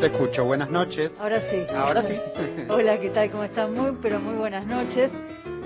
[0.00, 0.44] te escucho.
[0.44, 1.12] Buenas noches.
[1.18, 1.66] Ahora sí.
[1.74, 2.18] Ahora sí.
[2.68, 3.30] Hola, ¿qué tal?
[3.30, 3.74] ¿Cómo están?
[3.74, 5.12] Muy, pero muy buenas noches.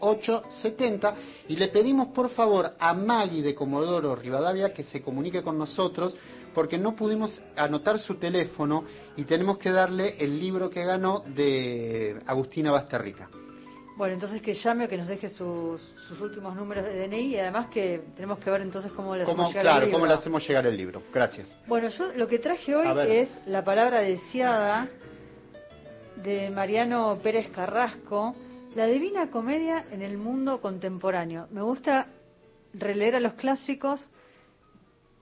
[0.00, 1.14] 08 70.
[1.48, 6.16] Y le pedimos por favor a Maggie de Comodoro Rivadavia que se comunique con nosotros
[6.54, 8.84] porque no pudimos anotar su teléfono
[9.16, 13.28] y tenemos que darle el libro que ganó de Agustina Basterrica.
[13.96, 15.80] Bueno, entonces que llame o que nos deje sus,
[16.20, 19.62] últimos números de DNI y además que tenemos que ver entonces cómo le hacemos llegar
[19.62, 19.98] claro, el libro.
[19.98, 21.02] cómo le hacemos llegar el libro.
[21.14, 21.56] Gracias.
[21.66, 24.86] Bueno, yo lo que traje hoy es la palabra deseada
[26.22, 28.36] de Mariano Pérez Carrasco,
[28.74, 31.48] La Divina Comedia en el mundo contemporáneo.
[31.50, 32.08] Me gusta
[32.74, 34.06] releer a los clásicos,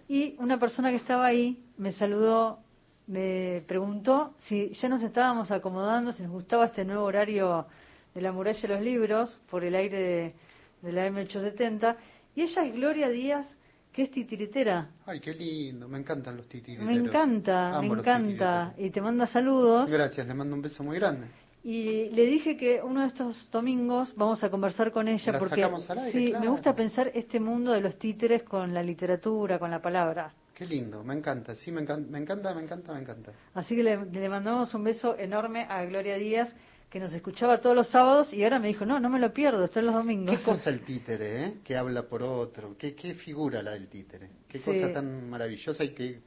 [0.07, 2.61] y una persona que estaba ahí me saludó,
[3.09, 7.67] me preguntó si ya nos estábamos acomodando, si nos gustaba este nuevo horario
[8.15, 10.35] de la muralla de los libros por el aire de,
[10.83, 11.97] de la M870,
[12.37, 13.57] y ella es Gloria Díaz
[13.97, 14.91] que es titiritera.
[15.07, 16.87] Ay, qué lindo, me encantan los titiriteros.
[16.87, 18.75] Me encanta, me encanta.
[18.77, 19.91] Y te manda saludos.
[19.91, 21.29] Gracias, le mando un beso muy grande.
[21.65, 25.67] Y le dije que uno de estos domingos vamos a conversar con ella porque
[26.13, 30.31] sí, me gusta pensar este mundo de los títeres con la literatura, con la palabra.
[30.55, 33.33] Qué lindo, me encanta, sí, me encanta, me encanta, me encanta, me encanta.
[33.55, 36.55] Así que le, le mandamos un beso enorme a Gloria Díaz
[36.91, 39.65] que nos escuchaba todos los sábados y ahora me dijo, no, no me lo pierdo,
[39.65, 40.37] está en los domingos.
[40.37, 41.55] Qué cosa el títere, ¿eh?
[41.65, 45.91] Que habla por otro, qué, qué figura la del títere, qué cosa tan maravillosa y
[45.91, 46.21] que...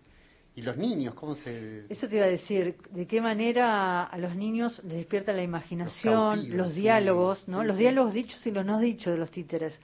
[0.55, 1.85] ¿Y los niños cómo se...?
[1.87, 6.57] Eso te iba a decir, ¿de qué manera a los niños les despierta la imaginación,
[6.57, 7.63] los, diálogos, ¿no?
[7.63, 9.79] los diálogos dichos y los no dichos de los títeres.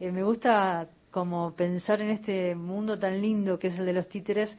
[0.00, 4.08] Eh, me gusta como pensar en este mundo tan lindo que es el de los
[4.08, 4.56] títeres,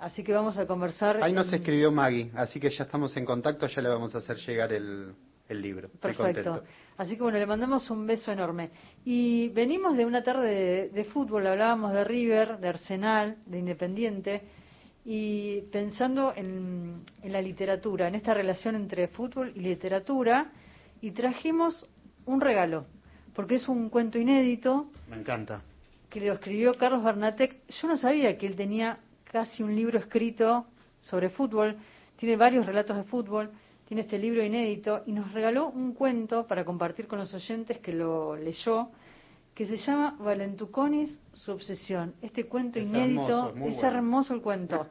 [0.00, 1.22] Así que vamos a conversar.
[1.22, 4.38] Ahí nos escribió Maggie, así que ya estamos en contacto, ya le vamos a hacer
[4.38, 5.14] llegar el,
[5.50, 5.90] libro.
[6.00, 6.62] Perfecto.
[6.96, 8.70] Así que bueno, le mandamos un beso enorme.
[9.04, 14.42] Y venimos de una tarde de, fútbol, hablábamos de River, de Arsenal, de Independiente,
[15.04, 20.50] y pensando en, en la literatura, en esta relación entre fútbol y literatura,
[21.02, 21.86] y trajimos
[22.24, 22.86] un regalo,
[23.34, 24.90] porque es un cuento inédito.
[25.10, 25.62] Me encanta.
[26.08, 27.66] Que lo escribió Carlos Bernatec.
[27.68, 29.00] Yo no sabía que él tenía
[29.30, 30.66] casi un libro escrito
[31.00, 31.76] sobre fútbol,
[32.16, 33.50] tiene varios relatos de fútbol,
[33.86, 37.92] tiene este libro inédito y nos regaló un cuento para compartir con los oyentes que
[37.92, 38.88] lo leyó,
[39.54, 42.14] que se llama Valentuconis, su obsesión.
[42.20, 44.86] Este cuento inédito, es hermoso el cuento.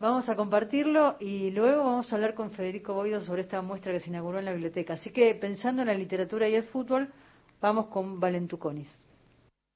[0.00, 4.00] Vamos a compartirlo y luego vamos a hablar con Federico Boido sobre esta muestra que
[4.00, 4.94] se inauguró en la biblioteca.
[4.94, 7.12] Así que pensando en la literatura y el fútbol,
[7.60, 8.88] vamos con Valentuconis.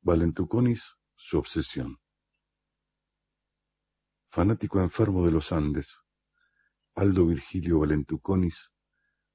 [0.03, 0.83] Valentuconis,
[1.17, 2.02] su obsesión.
[4.33, 5.95] Fanático enfermo de los Andes,
[6.95, 8.71] Aldo Virgilio Valentuconis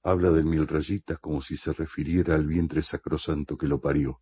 [0.02, 4.22] habla del mil rayitas como si se refiriera al vientre sacrosanto que lo parió,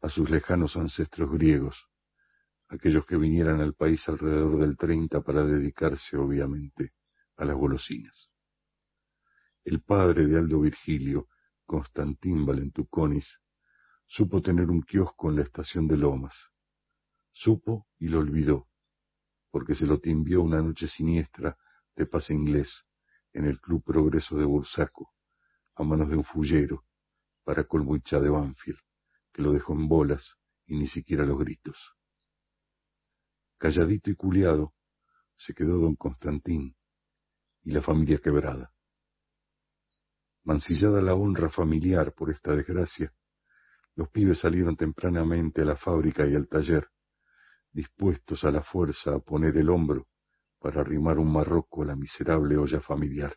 [0.00, 1.76] a sus lejanos ancestros griegos,
[2.68, 6.92] aquellos que vinieran al país alrededor del 30 para dedicarse, obviamente,
[7.36, 8.30] a las golosinas.
[9.64, 11.26] El padre de Aldo Virgilio,
[11.66, 13.26] Constantín Valentuconis,
[14.06, 16.36] supo tener un kiosco en la estación de Lomas.
[17.32, 18.67] Supo y lo olvidó,
[19.50, 21.56] porque se lo timbió una noche siniestra
[21.96, 22.84] de pase inglés
[23.32, 25.12] en el Club Progreso de Bursaco,
[25.74, 26.84] a manos de un fullero,
[27.44, 28.78] para colmucha de Banfield,
[29.32, 30.36] que lo dejó en bolas
[30.66, 31.76] y ni siquiera los gritos.
[33.58, 34.74] Calladito y culiado,
[35.36, 36.76] se quedó don Constantín
[37.62, 38.72] y la familia quebrada.
[40.44, 43.12] Mancillada la honra familiar por esta desgracia,
[43.94, 46.88] los pibes salieron tempranamente a la fábrica y al taller,
[47.72, 50.08] dispuestos a la fuerza a poner el hombro
[50.58, 53.36] para arrimar un marroco a la miserable olla familiar.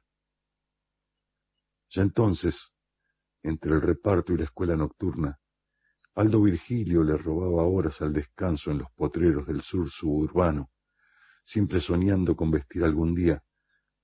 [1.89, 2.73] Ya entonces,
[3.43, 5.39] entre el reparto y la escuela nocturna,
[6.15, 10.71] Aldo Virgilio le robaba horas al descanso en los potreros del sur suburbano,
[11.43, 13.43] siempre soñando con vestir algún día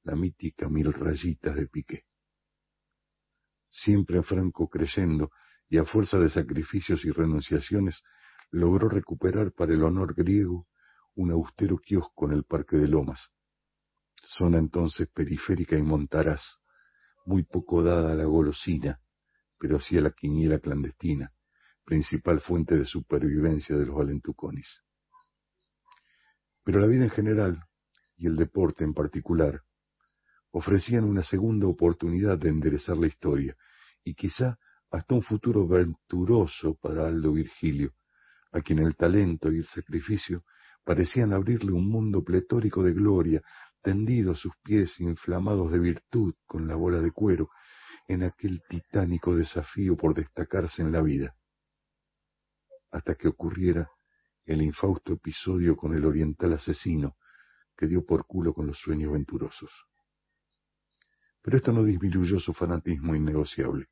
[0.03, 2.05] la mítica mil rayitas de piqué.
[3.69, 5.31] Siempre franco creyendo
[5.69, 8.01] y a fuerza de sacrificios y renunciaciones
[8.51, 10.67] logró recuperar para el honor griego
[11.15, 13.31] un austero kiosco en el Parque de Lomas,
[14.23, 16.41] zona entonces periférica y montaraz,
[17.25, 19.01] muy poco dada a la golosina,
[19.57, 21.33] pero sí a la quiniela clandestina,
[21.83, 24.81] principal fuente de supervivencia de los valentuconis.
[26.63, 27.63] Pero la vida en general,
[28.17, 29.61] y el deporte en particular,
[30.51, 33.55] ofrecían una segunda oportunidad de enderezar la historia,
[34.03, 34.57] y quizá
[34.91, 37.93] hasta un futuro venturoso para Aldo Virgilio,
[38.51, 40.43] a quien el talento y el sacrificio
[40.83, 43.41] parecían abrirle un mundo pletórico de gloria,
[43.81, 47.49] tendido a sus pies inflamados de virtud con la bola de cuero,
[48.07, 51.35] en aquel titánico desafío por destacarse en la vida
[52.91, 53.89] hasta que ocurriera
[54.45, 57.17] el infausto episodio con el oriental asesino
[57.75, 59.69] que dio por culo con los sueños venturosos.
[61.41, 63.87] Pero esto no disminuyó su fanatismo innegociable.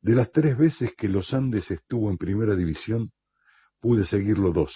[0.00, 3.12] De las tres veces que los Andes estuvo en primera división,
[3.82, 4.72] pude seguirlo dos.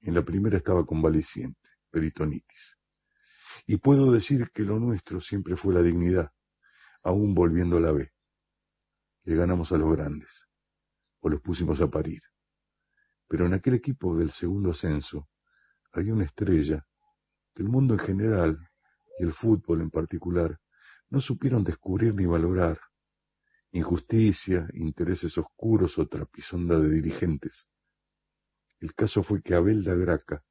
[0.00, 2.76] En la primera estaba convaleciente, peritonitis.
[3.64, 6.32] Y puedo decir que lo nuestro siempre fue la dignidad,
[7.04, 8.10] aún volviendo a la B.
[9.22, 10.28] Le ganamos a los grandes
[11.20, 12.20] o los pusimos a parir.
[13.28, 15.28] Pero en aquel equipo del segundo ascenso
[15.92, 16.84] había una estrella
[17.54, 18.68] que el mundo en general
[19.20, 20.58] y el fútbol en particular
[21.08, 22.80] no supieron descubrir ni valorar.
[23.70, 27.68] Injusticia, intereses oscuros o trapisonda de dirigentes.
[28.82, 30.42] El caso fue que Abel da Graca,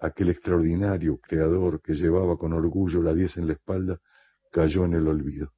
[0.00, 4.00] aquel extraordinario creador que llevaba con orgullo la diez en la espalda,
[4.52, 5.52] cayó en el olvido.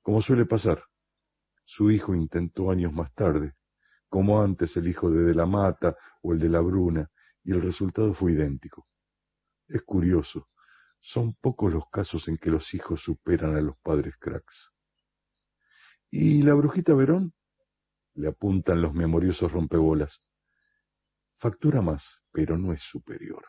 [0.00, 0.82] Como suele pasar,
[1.66, 3.52] su hijo intentó años más tarde,
[4.08, 7.10] como antes el hijo de De la Mata o el de la Bruna,
[7.44, 8.86] y el resultado fue idéntico.
[9.68, 10.48] Es curioso,
[11.02, 14.72] son pocos los casos en que los hijos superan a los padres cracks.
[16.10, 17.34] ¿Y la brujita Verón?
[18.14, 20.22] Le apuntan los memoriosos rompebolas.
[21.38, 23.44] Factura más, pero no es superior.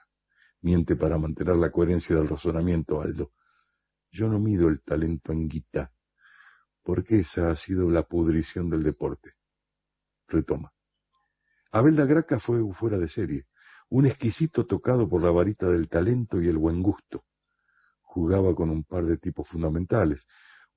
[0.61, 3.31] Miente para mantener la coherencia del razonamiento, Aldo.
[4.11, 5.91] Yo no mido el talento en guita,
[6.83, 9.37] porque esa ha sido la pudrición del deporte
[10.27, 10.73] retoma.
[11.71, 13.45] Abel Graca fue fuera de serie,
[13.89, 17.23] un exquisito tocado por la varita del talento y el buen gusto.
[18.01, 20.25] Jugaba con un par de tipos fundamentales,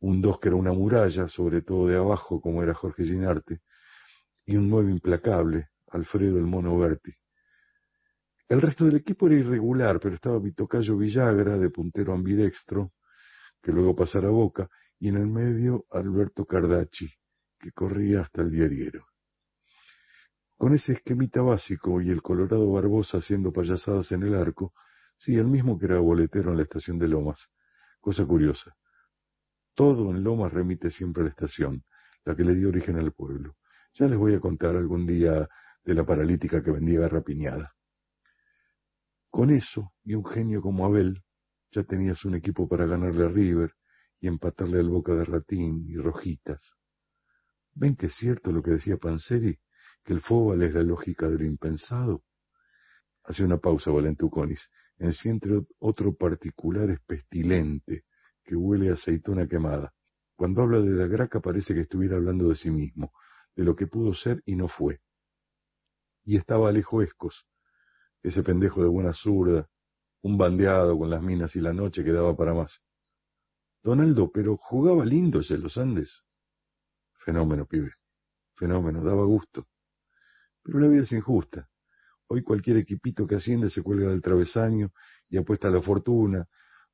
[0.00, 3.60] un dos que era una muralla, sobre todo de abajo, como era Jorge Ginarte,
[4.44, 7.12] y un nueve implacable, Alfredo el Mono Berti.
[8.48, 12.92] El resto del equipo era irregular, pero estaba Vitocayo Villagra, de puntero ambidextro,
[13.62, 14.68] que luego pasara a Boca,
[14.98, 17.08] y en el medio Alberto Cardachi,
[17.58, 19.06] que corría hasta el diariero.
[20.56, 24.74] Con ese esquemita básico y el Colorado Barbosa haciendo payasadas en el arco,
[25.16, 27.48] sí, el mismo que era boletero en la estación de Lomas.
[28.00, 28.76] Cosa curiosa.
[29.74, 31.84] Todo en Lomas remite siempre a la estación,
[32.24, 33.56] la que le dio origen al pueblo.
[33.94, 35.48] Ya les voy a contar algún día
[35.90, 37.74] de la paralítica que vendía garrapiñada.
[39.28, 41.24] Con eso, y un genio como Abel,
[41.72, 43.72] ya tenías un equipo para ganarle a River
[44.20, 46.62] y empatarle al Boca de Ratín y Rojitas.
[47.74, 49.58] ¿Ven que es cierto lo que decía Panseri?
[50.04, 52.22] ¿Que el fóbal es la lógica de lo impensado?
[53.24, 54.70] Hace una pausa, Valentuconis.
[54.96, 58.04] Enciende otro particular es pestilente,
[58.44, 59.92] que huele a aceituna quemada.
[60.36, 63.12] Cuando habla de Dagraca parece que estuviera hablando de sí mismo,
[63.56, 65.00] de lo que pudo ser y no fue.
[66.30, 67.44] Y estaba Alejo Escos,
[68.22, 69.68] ese pendejo de buena zurda,
[70.22, 72.84] un bandeado con las minas y la noche que daba para más.
[73.82, 76.22] Donaldo, pero jugaba lindo ese Los Andes.
[77.14, 77.94] Fenómeno, pibe.
[78.54, 79.66] Fenómeno, daba gusto.
[80.62, 81.68] Pero la vida es injusta.
[82.28, 84.92] Hoy cualquier equipito que asciende se cuelga del travesaño
[85.28, 86.46] y apuesta a la fortuna,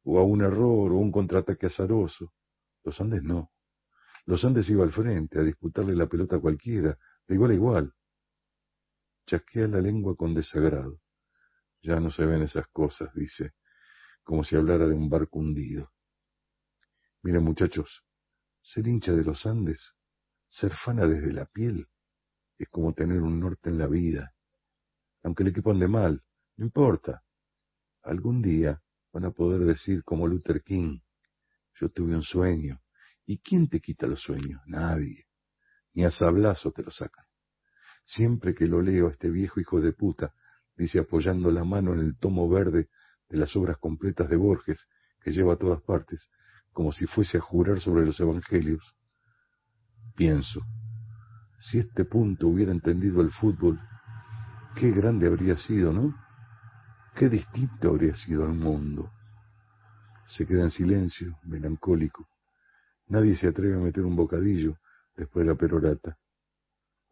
[0.04, 2.32] o a un error, o un contraataque azaroso.
[2.84, 3.50] Los Andes no.
[4.24, 6.96] Los Andes iba al frente, a disputarle la pelota a cualquiera,
[7.28, 7.92] de igual a igual.
[9.26, 11.00] Chasquea la lengua con desagrado.
[11.83, 13.54] Ya no se ven esas cosas, dice,
[14.23, 15.92] como si hablara de un barco hundido.
[17.23, 18.04] Miren, muchachos,
[18.62, 19.95] ser hincha de los Andes,
[20.49, 21.88] ser fana desde la piel,
[22.59, 24.35] es como tener un norte en la vida.
[25.23, 26.25] Aunque el equipo ande mal,
[26.56, 27.25] no importa.
[28.02, 28.80] Algún día
[29.12, 31.00] van a poder decir como Luther King,
[31.80, 32.80] yo tuve un sueño.
[33.26, 34.62] ¿Y quién te quita los sueños?
[34.66, 35.26] Nadie.
[35.95, 37.25] Ni a sablazo te lo sacan.
[38.06, 40.32] Siempre que lo leo a este viejo hijo de puta,
[40.76, 42.88] dice apoyando la mano en el tomo verde
[43.28, 44.86] de las obras completas de Borges,
[45.20, 46.30] que lleva a todas partes,
[46.72, 48.94] como si fuese a jurar sobre los evangelios.
[50.14, 50.60] Pienso,
[51.58, 53.80] si este punto hubiera entendido el fútbol,
[54.76, 56.14] qué grande habría sido, ¿no?
[57.16, 59.10] Qué distinto habría sido el mundo.
[60.28, 62.28] Se queda en silencio, melancólico.
[63.08, 64.76] Nadie se atreve a meter un bocadillo
[65.16, 66.16] después de la perorata.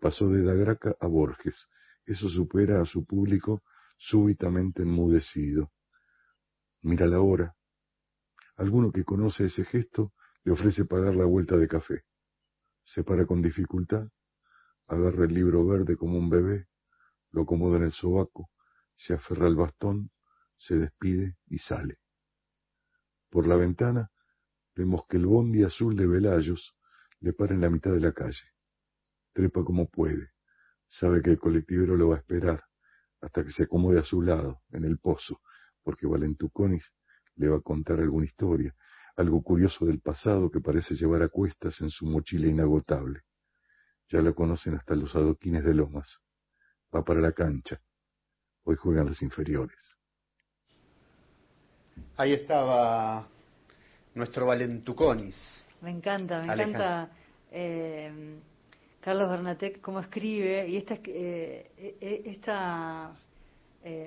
[0.04, 1.66] Pasó de Dagraca a Borges.
[2.04, 3.62] Eso supera a su público
[3.96, 5.72] súbitamente enmudecido.
[6.82, 7.56] Mira la hora.
[8.56, 12.04] Alguno que conoce ese gesto le ofrece pagar la vuelta de café.
[12.82, 14.06] Se para con dificultad,
[14.88, 16.66] agarra el libro verde como un bebé,
[17.30, 18.50] lo acomoda en el sobaco,
[18.94, 20.10] se aferra al bastón,
[20.58, 21.96] se despide y sale.
[23.30, 24.10] Por la ventana
[24.76, 26.76] vemos que el bondi azul de Velayos
[27.20, 28.53] le para en la mitad de la calle.
[29.34, 30.30] Trepa como puede.
[30.86, 32.62] Sabe que el colectivero lo va a esperar
[33.20, 35.40] hasta que se acomode a su lado, en el pozo,
[35.82, 36.92] porque Valentuconis
[37.36, 38.74] le va a contar alguna historia,
[39.16, 43.22] algo curioso del pasado que parece llevar a cuestas en su mochila inagotable.
[44.10, 46.18] Ya lo conocen hasta los adoquines de Lomas.
[46.94, 47.80] Va para la cancha.
[48.64, 49.78] Hoy juegan las inferiores.
[52.16, 53.26] Ahí estaba
[54.14, 55.64] nuestro Valentuconis.
[55.80, 57.10] Me encanta, me encanta
[57.50, 58.38] eh,
[59.04, 63.14] Carlos Bernatec cómo escribe y esta, eh, eh, esta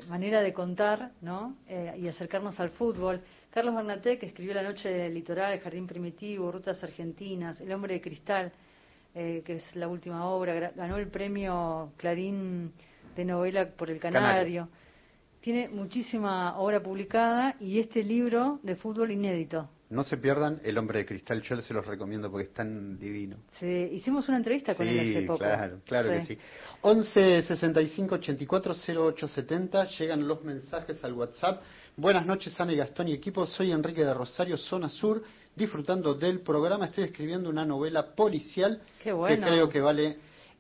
[0.10, 1.56] manera de contar ¿no?
[1.96, 3.22] y acercarnos al fútbol.
[3.51, 8.01] Carlos Bernatec escribió La Noche del Litoral, El Jardín Primitivo, Rutas Argentinas, El Hombre de
[8.01, 8.51] Cristal,
[9.13, 12.74] que es la última obra, ganó el premio Clarín
[13.16, 14.68] de novela por El Canario.
[15.48, 19.70] Tiene muchísima obra publicada y este libro de fútbol inédito.
[19.89, 23.38] No se pierdan El Hombre de Cristal, yo se los recomiendo porque es tan divino.
[23.58, 25.39] Sí, hicimos una entrevista con él hace poco.
[25.39, 26.38] Claro, claro que sí.
[26.82, 31.62] 11 65 84 08 70, llegan los mensajes al WhatsApp.
[31.96, 33.48] Buenas noches, Ana y Gastón y equipo.
[33.48, 35.24] Soy Enrique de Rosario, zona sur,
[35.56, 36.88] disfrutando del programa.
[36.88, 40.18] Estoy escribiendo una novela policial que creo que vale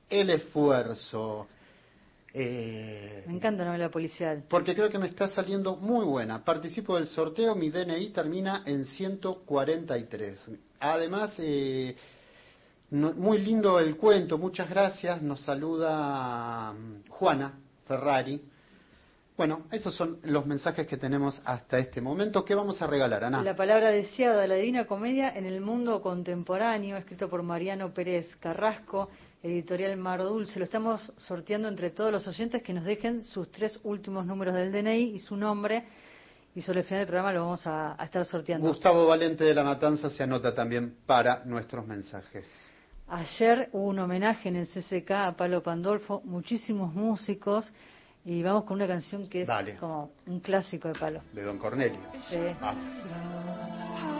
[0.09, 1.45] el esfuerzo.
[2.33, 4.43] Eh, me encanta la novela policial.
[4.49, 6.43] Porque creo que me está saliendo muy buena.
[6.43, 10.51] Participo del sorteo, mi DNI termina en 143.
[10.79, 11.95] Además, eh,
[12.91, 15.21] muy lindo el cuento, muchas gracias.
[15.21, 18.41] Nos saluda mm, Juana Ferrari.
[19.35, 22.43] Bueno, esos son los mensajes que tenemos hasta este momento.
[22.43, 23.43] ¿Qué vamos a regalar, Ana?
[23.43, 29.09] La palabra deseada, la Divina Comedia en el mundo contemporáneo, escrito por Mariano Pérez Carrasco
[29.43, 30.59] editorial Mar Dulce.
[30.59, 34.71] Lo estamos sorteando entre todos los oyentes que nos dejen sus tres últimos números del
[34.71, 35.85] DNI y su nombre.
[36.55, 38.67] Y sobre el final del programa lo vamos a, estar sorteando.
[38.67, 42.47] Gustavo Valente de la Matanza se anota también para nuestros mensajes.
[43.09, 47.71] Ayer hubo un homenaje en el CCK a Palo Pandolfo, muchísimos músicos,
[48.25, 51.21] y vamos con una canción que es como un clásico de Palo.
[51.31, 51.99] De Don Cornelio.
[52.29, 52.37] Sí.
[52.59, 54.16] Ah.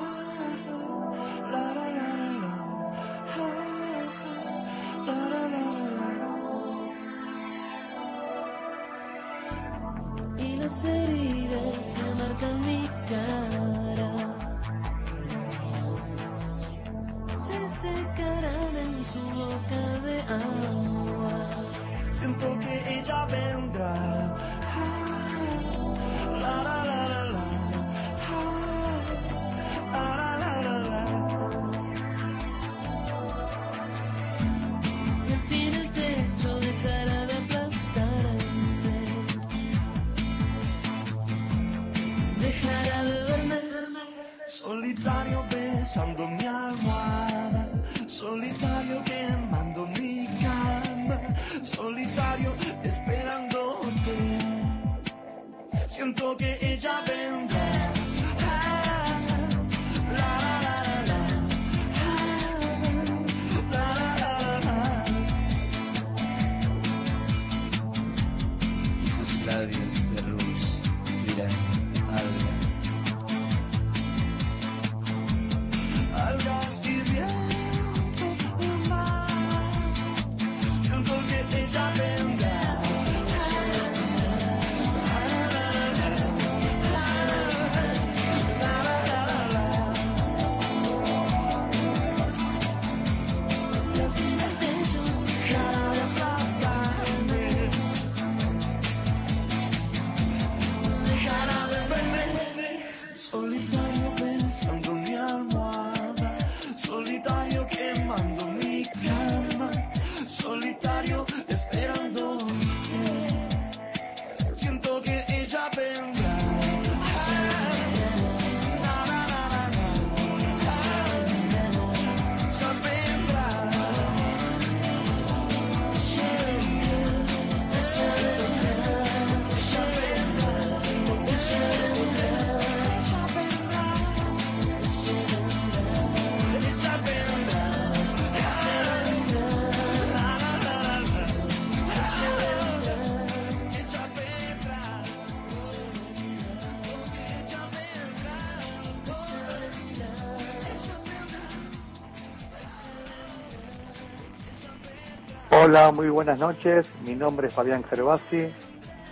[155.69, 156.87] Hola, muy buenas noches.
[157.03, 158.53] Mi nombre es Fabián Gervasi,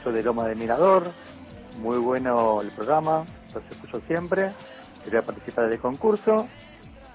[0.02, 1.04] soy de Loma de Mirador.
[1.80, 4.54] Muy bueno el programa, los escucho siempre.
[5.04, 6.48] Quería participar del concurso.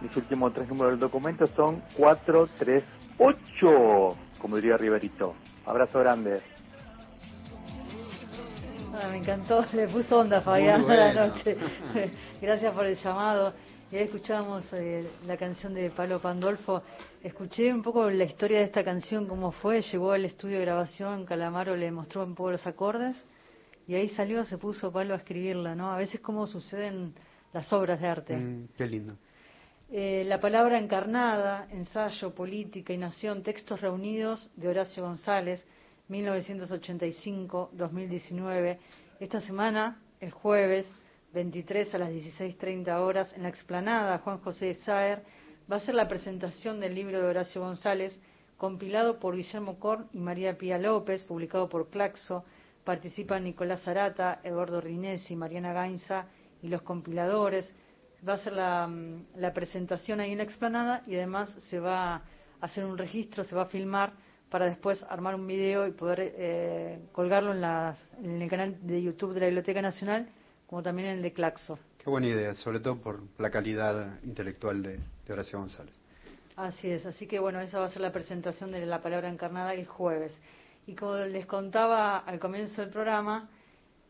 [0.02, 5.34] Mis últimos tres números del documento son 438, como diría Riverito.
[5.64, 6.42] Abrazo grande.
[8.92, 11.56] Ah, me encantó, le puso onda Fabián a la noche.
[12.42, 13.54] Gracias por el llamado.
[13.92, 16.80] Y ahí escuchábamos eh, la canción de Palo Pandolfo.
[17.24, 19.82] Escuché un poco la historia de esta canción, cómo fue.
[19.82, 23.16] Llegó al estudio de grabación, Calamaro le mostró un poco los acordes
[23.88, 25.90] y ahí salió, se puso Palo a escribirla, ¿no?
[25.90, 27.14] A veces cómo suceden
[27.52, 28.36] las obras de arte.
[28.36, 29.16] Mm, qué lindo.
[29.90, 35.64] Eh, la palabra encarnada, ensayo, política y nación, textos reunidos de Horacio González,
[36.08, 38.78] 1985-2019.
[39.18, 40.86] Esta semana, el jueves,
[41.32, 45.22] 23 a las 16.30 horas en la explanada Juan José Saer
[45.70, 48.18] va a ser la presentación del libro de Horacio González,
[48.56, 52.44] compilado por Guillermo Korn y María Pía López, publicado por Claxo.
[52.82, 56.26] Participan Nicolás Arata, Eduardo Rinesi, Mariana Gainza
[56.60, 57.72] y los compiladores.
[58.28, 62.16] Va a ser la, mm, la, presentación ahí en la explanada y además se va
[62.16, 62.22] a
[62.60, 64.14] hacer un registro, se va a filmar
[64.50, 67.62] para después armar un video y poder eh, colgarlo en,
[68.24, 70.28] en el canal de YouTube de la Biblioteca Nacional
[70.70, 71.80] como también en el de Claxo.
[71.98, 75.94] Qué buena idea, sobre todo por la calidad intelectual de, Horacio González.
[76.54, 79.74] Así es, así que bueno, esa va a ser la presentación de la palabra encarnada
[79.74, 80.32] el jueves.
[80.86, 83.48] Y como les contaba al comienzo del programa,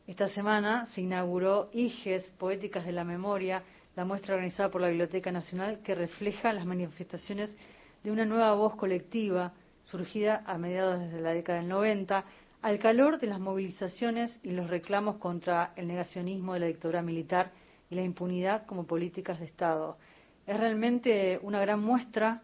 [0.07, 3.62] esta semana se inauguró IGES, Poéticas de la Memoria,
[3.96, 7.57] la muestra organizada por la Biblioteca Nacional que refleja las manifestaciones
[8.05, 12.25] de una nueva voz colectiva surgida a mediados de la década del 90
[12.62, 17.53] al calor de las movilizaciones y los reclamos contra el negacionismo de la dictadura militar
[17.90, 19.96] y la impunidad como políticas de Estado.
[20.46, 22.42] Es realmente una gran muestra,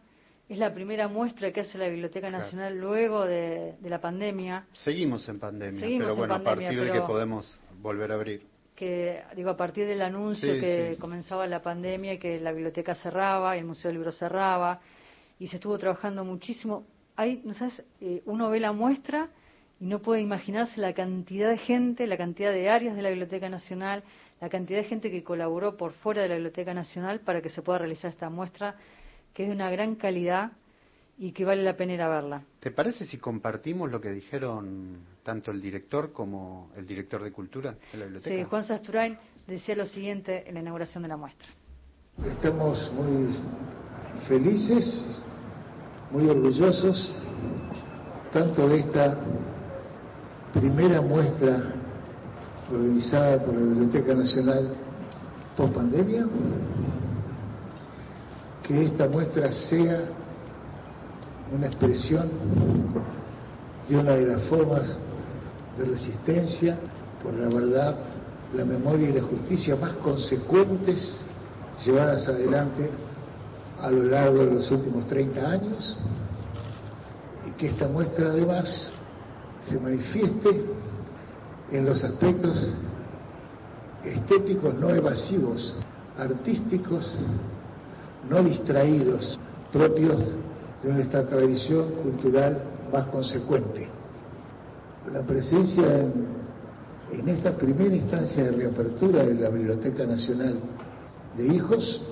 [0.48, 4.66] es la primera muestra que hace la Biblioteca Nacional luego de, la pandemia.
[4.72, 8.46] Seguimos en pandemia, pero bueno, a partir de que podemos volver a abrir.
[8.74, 13.56] Que, digo, a partir del anuncio que comenzaba la pandemia y que la biblioteca cerraba
[13.56, 14.80] y el Museo del Libro cerraba,
[15.38, 16.86] y se estuvo trabajando muchísimo.
[17.16, 17.82] Hay, ¿no sabes?
[18.00, 19.30] Eh, uno ve la muestra
[19.78, 23.48] y no puede imaginarse la cantidad de gente, la cantidad de áreas de la Biblioteca
[23.48, 24.02] Nacional,
[24.40, 27.62] la cantidad de gente que colaboró por fuera de la Biblioteca Nacional para que se
[27.62, 28.76] pueda realizar esta muestra,
[29.34, 30.52] que es de una gran calidad
[31.18, 32.42] y que vale la pena ir a verla.
[32.60, 37.76] ¿Te parece si compartimos lo que dijeron tanto el director como el director de Cultura
[37.92, 38.36] de la Biblioteca?
[38.36, 41.48] Sí, Juan Sasturain decía lo siguiente en la inauguración de la muestra.
[42.24, 43.36] Estamos muy
[44.26, 45.04] felices,
[46.10, 47.14] muy orgullosos,
[48.32, 49.18] tanto de esta
[50.60, 51.62] primera muestra
[52.72, 54.70] organizada por la Biblioteca Nacional
[55.56, 56.26] post pandemia,
[58.62, 60.00] que esta muestra sea
[61.54, 62.28] una expresión
[63.88, 64.98] de una de las formas
[65.78, 66.76] de resistencia
[67.22, 67.96] por la verdad,
[68.54, 71.20] la memoria y la justicia más consecuentes
[71.84, 72.90] llevadas adelante
[73.80, 75.96] a lo largo de los últimos 30 años
[77.46, 78.92] y que esta muestra además
[79.68, 80.64] se manifieste
[81.72, 82.68] en los aspectos
[84.04, 85.74] estéticos no evasivos,
[86.16, 87.12] artísticos
[88.30, 89.38] no distraídos,
[89.72, 90.36] propios
[90.82, 93.88] de nuestra tradición cultural más consecuente.
[95.12, 96.00] La presencia
[97.12, 100.58] en, esta primera instancia de reapertura de la Biblioteca Nacional
[101.36, 102.02] de Hijos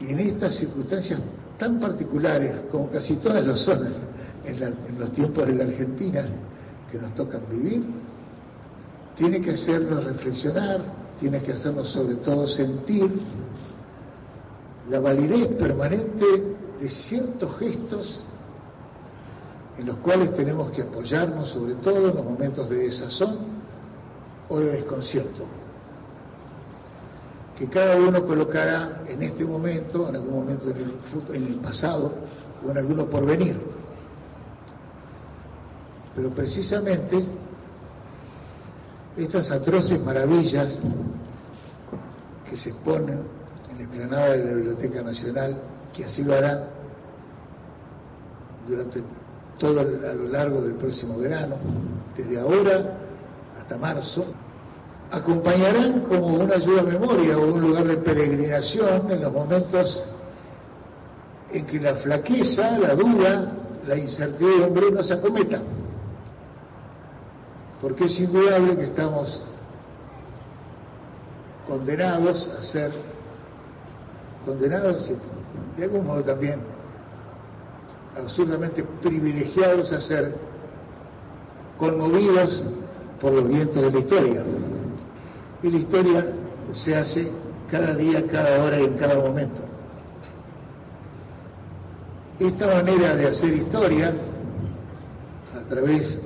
[0.00, 1.20] y en estas circunstancias
[1.58, 4.13] tan particulares como casi todas lo son
[4.46, 6.26] en, los tiempos de la Argentina
[6.90, 7.84] que nos tocan vivir,
[9.16, 10.80] tiene que hacernos reflexionar,
[11.18, 13.10] tiene que hacernos sobre todo sentir
[14.90, 16.24] la validez permanente
[16.80, 18.20] de ciertos gestos
[19.78, 23.38] en los cuales tenemos que apoyarnos sobre todo en los momentos de desazón
[24.48, 25.44] o de desconcierto
[27.56, 32.12] que cada uno colocará en este momento, en algún momento en el, pasado
[32.66, 33.56] o en alguno por venir.
[36.14, 37.24] Pero precisamente
[39.16, 40.78] estas atroces maravillas
[42.48, 43.20] que se exponen
[43.70, 45.56] en la explanada de la Biblioteca Nacional,
[45.92, 46.64] que así lo harán
[48.68, 49.02] durante
[49.58, 51.56] todo a lo largo del próximo verano,
[52.16, 52.96] desde ahora
[53.60, 54.24] hasta marzo,
[55.10, 60.02] acompañarán como una ayuda a memoria o un lugar de peregrinación en los momentos
[61.52, 63.52] en que la flaqueza, la duda,
[63.86, 65.83] la incertidumbre nos acometan.
[67.80, 69.42] Porque es indudable que estamos
[71.68, 72.92] condenados a ser,
[74.44, 75.10] condenados
[75.76, 76.60] de algún modo también,
[78.16, 80.34] absolutamente privilegiados a ser
[81.78, 82.64] conmovidos
[83.20, 84.42] por los vientos de la historia.
[85.62, 86.26] Y la historia
[86.72, 87.30] se hace
[87.70, 89.60] cada día, cada hora y en cada momento.
[92.38, 94.12] Esta manera de hacer historia,
[95.54, 96.20] a través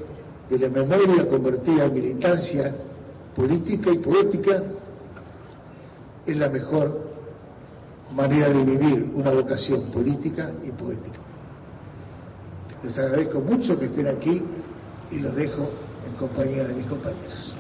[0.49, 2.75] de la memoria convertida en militancia
[3.35, 4.63] política y poética,
[6.27, 7.09] es la mejor
[8.15, 11.19] manera de vivir una vocación política y poética.
[12.83, 14.43] Les agradezco mucho que estén aquí
[15.11, 15.71] y los dejo
[16.07, 17.55] en compañía de mis compañeros.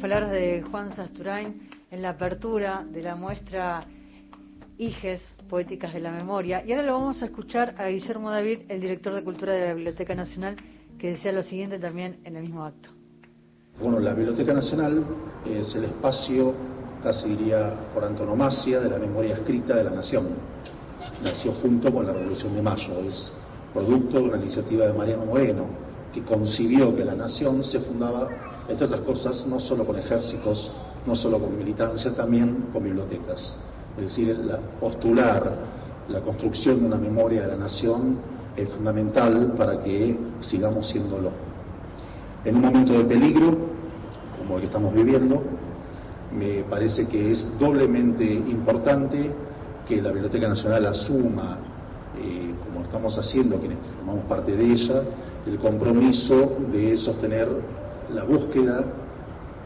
[0.00, 3.84] palabras de Juan Sasturain en la apertura de la muestra
[4.78, 6.62] Iges, Poéticas de la Memoria.
[6.64, 9.74] Y ahora lo vamos a escuchar a Guillermo David, el director de Cultura de la
[9.74, 10.56] Biblioteca Nacional,
[10.98, 12.90] que decía lo siguiente también en el mismo acto.
[13.80, 15.04] Bueno, la Biblioteca Nacional
[15.44, 16.54] es el espacio,
[17.02, 20.28] casi diría por antonomasia, de la memoria escrita de la nación.
[21.24, 23.32] Nació junto con la Revolución de Mayo, es
[23.72, 25.66] producto de una iniciativa de Mariano Moreno,
[26.12, 28.28] que concibió que la nación se fundaba
[28.68, 30.70] entre otras cosas, no solo con ejércitos,
[31.06, 33.56] no solo con militancia, también con bibliotecas.
[33.98, 35.52] Es decir, la, postular
[36.08, 38.16] la construcción de una memoria de la nación
[38.56, 41.30] es fundamental para que sigamos siéndolo.
[42.44, 43.56] En un momento de peligro,
[44.38, 45.42] como el que estamos viviendo,
[46.32, 49.30] me parece que es doblemente importante
[49.86, 51.58] que la Biblioteca Nacional asuma,
[52.18, 55.02] eh, como estamos haciendo quienes formamos parte de ella,
[55.46, 57.48] el compromiso de sostener
[58.14, 58.84] la búsqueda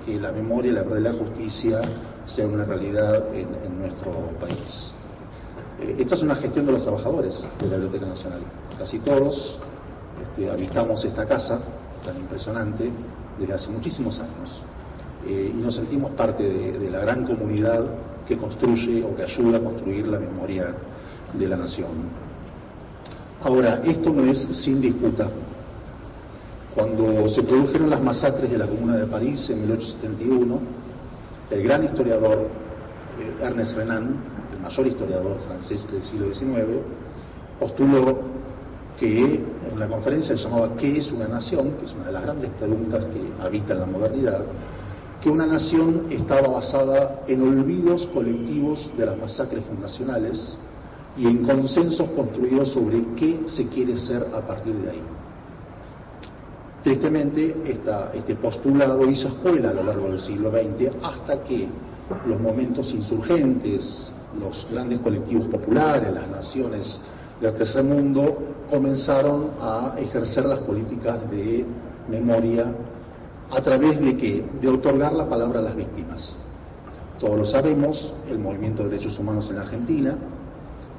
[0.04, 1.80] que la memoria y la verdad de la justicia
[2.26, 4.92] sea una realidad en, nuestro país.
[5.80, 8.40] Eh, esta es una gestión de los trabajadores de la Biblioteca Nacional.
[8.78, 9.58] Casi todos
[10.22, 11.60] este, habitamos esta casa
[12.04, 12.90] tan impresionante
[13.38, 14.62] desde hace muchísimos años
[15.26, 17.84] eh, y nos sentimos parte de la gran comunidad
[18.26, 20.74] que construye o que ayuda a construir la memoria
[21.32, 22.22] de la nación.
[23.42, 25.28] Ahora, esto no es sin disputa.
[26.74, 30.58] Cuando se produjeron las masacres de la Comuna de París en 1871,
[31.52, 32.48] el gran historiador
[33.20, 34.16] eh, Ernest Renan,
[34.52, 36.80] el mayor historiador francés del siglo XIX,
[37.60, 38.18] postuló
[38.98, 42.22] que en la conferencia se llamaba ¿Qué es una nación?, que es una de las
[42.22, 44.40] grandes preguntas que habitan la modernidad,
[45.20, 50.56] que una nación estaba basada en olvidos colectivos de las masacres fundacionales
[51.16, 55.02] y en consensos construidos sobre qué se quiere ser a partir de ahí.
[56.82, 57.54] Tristemente,
[58.12, 61.68] este postulado hizo escuela a lo largo del siglo XX hasta que
[62.26, 66.98] los momentos insurgentes, los grandes colectivos populares, las naciones
[67.40, 68.36] del tercer mundo
[68.68, 71.64] comenzaron a ejercer las políticas de
[72.08, 72.66] memoria
[73.50, 74.44] a través de qué?
[74.60, 76.34] De otorgar la palabra a las víctimas.
[77.20, 80.16] Todos lo sabemos, el movimiento de derechos humanos en Argentina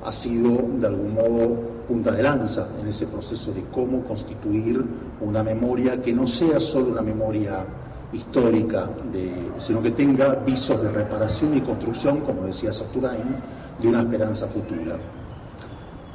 [0.06, 4.84] ha sido de algún modo punta de lanza en ese proceso de cómo constituir
[5.22, 7.65] una memoria que no sea solo una memoria
[8.12, 13.36] histórica, de, sino que tenga visos de reparación y construcción, como decía Saturain,
[13.82, 14.98] de una esperanza futura.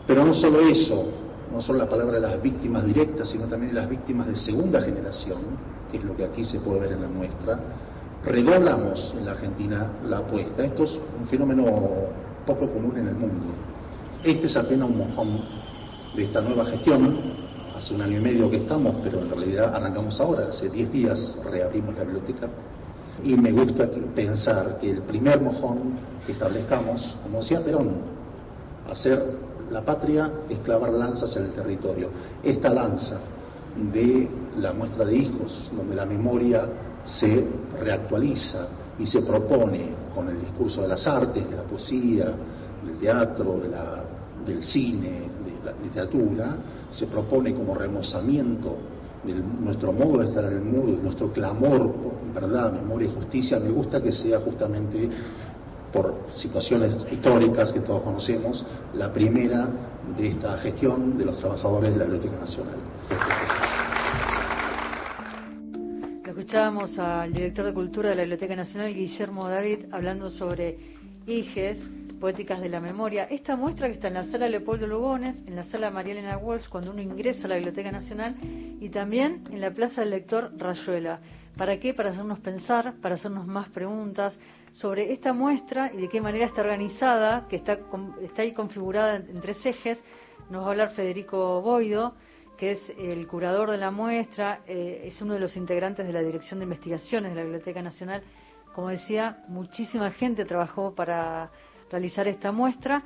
[0.07, 1.07] Pero no solo eso,
[1.53, 4.81] no solo la palabra de las víctimas directas, sino también de las víctimas de segunda
[4.81, 5.39] generación,
[5.91, 7.59] que es lo que aquí se puede ver en la muestra,
[8.25, 10.65] redoblamos en la Argentina la apuesta.
[10.65, 11.65] Esto es un fenómeno
[12.47, 13.47] poco común en el mundo.
[14.25, 15.41] Este es apenas un mojón
[16.17, 17.39] de esta nueva gestión.
[17.77, 20.49] Hace un año y medio que estamos, pero en realidad arrancamos ahora.
[20.49, 22.49] Hace 10 días reabrimos la biblioteca.
[23.23, 27.93] Y me gusta pensar que el primer mojón que establezcamos, como decía Perón,
[28.91, 29.25] hacer
[29.71, 32.11] la patria es clavar lanzas en el territorio.
[32.43, 33.21] Esta lanza
[33.93, 34.29] de
[34.59, 36.67] la muestra de hijos, donde la memoria
[37.05, 37.47] se
[37.79, 38.67] reactualiza
[38.99, 42.35] y se propone con el discurso de las artes, de la poesía,
[42.89, 44.05] del teatro, de la,
[44.47, 45.11] del cine,
[45.45, 46.57] de la literatura,
[46.91, 48.77] se propone como remozamiento
[49.25, 53.15] de nuestro modo de estar en el mundo, de nuestro clamor por verdad, memoria y
[53.15, 55.09] justicia, me gusta que sea justamente
[55.93, 59.69] por situaciones históricas que todos conocemos, la primera
[60.17, 62.77] de esta gestión de los trabajadores de la Biblioteca Nacional.
[66.27, 70.79] Escuchábamos al director de Cultura de la Biblioteca Nacional, Guillermo David, hablando sobre
[71.27, 71.79] IGES,
[72.19, 73.25] Poéticas de la Memoria.
[73.25, 76.69] Esta muestra que está en la sala Leopoldo Lugones, en la sala María Elena Walsh,
[76.69, 81.21] cuando uno ingresa a la Biblioteca Nacional, y también en la Plaza del Lector Rayuela.
[81.57, 81.95] ¿Para qué?
[81.95, 84.39] Para hacernos pensar, para hacernos más preguntas
[84.73, 87.79] sobre esta muestra y de qué manera está organizada, que está,
[88.23, 90.03] está ahí configurada en tres ejes.
[90.51, 92.15] Nos va a hablar Federico Boido
[92.59, 96.21] que es el curador de la muestra, eh, es uno de los integrantes de la
[96.21, 98.23] Dirección de Investigaciones de la Biblioteca Nacional.
[98.75, 101.51] Como decía, muchísima gente trabajó para
[101.91, 103.03] realizar esta muestra.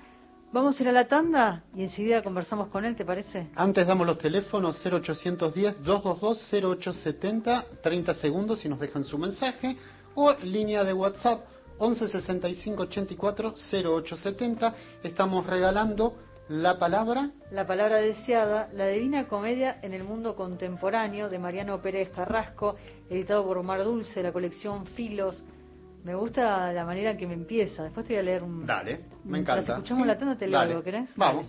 [0.52, 3.48] Vamos a ir a la tanda y enseguida conversamos con él, ¿te parece?
[3.54, 9.78] Antes damos los teléfonos 0810-222-0870, 30 segundos si nos dejan su mensaje,
[10.14, 11.46] o línea de WhatsApp
[11.78, 14.74] 11 65 84 0870.
[15.02, 16.18] Estamos regalando
[16.48, 17.30] la palabra.
[17.50, 22.76] La palabra deseada, la Divina Comedia en el mundo contemporáneo de Mariano Pérez Carrasco,
[23.08, 25.42] editado por Omar Dulce, la colección Filos.
[26.04, 27.84] Me gusta la manera en que me empieza.
[27.84, 28.66] Después te voy a leer un.
[28.66, 29.74] Dale, me encanta.
[29.74, 31.10] escuchamos la tanda, te leo algo, ¿querés?
[31.16, 31.46] Vamos.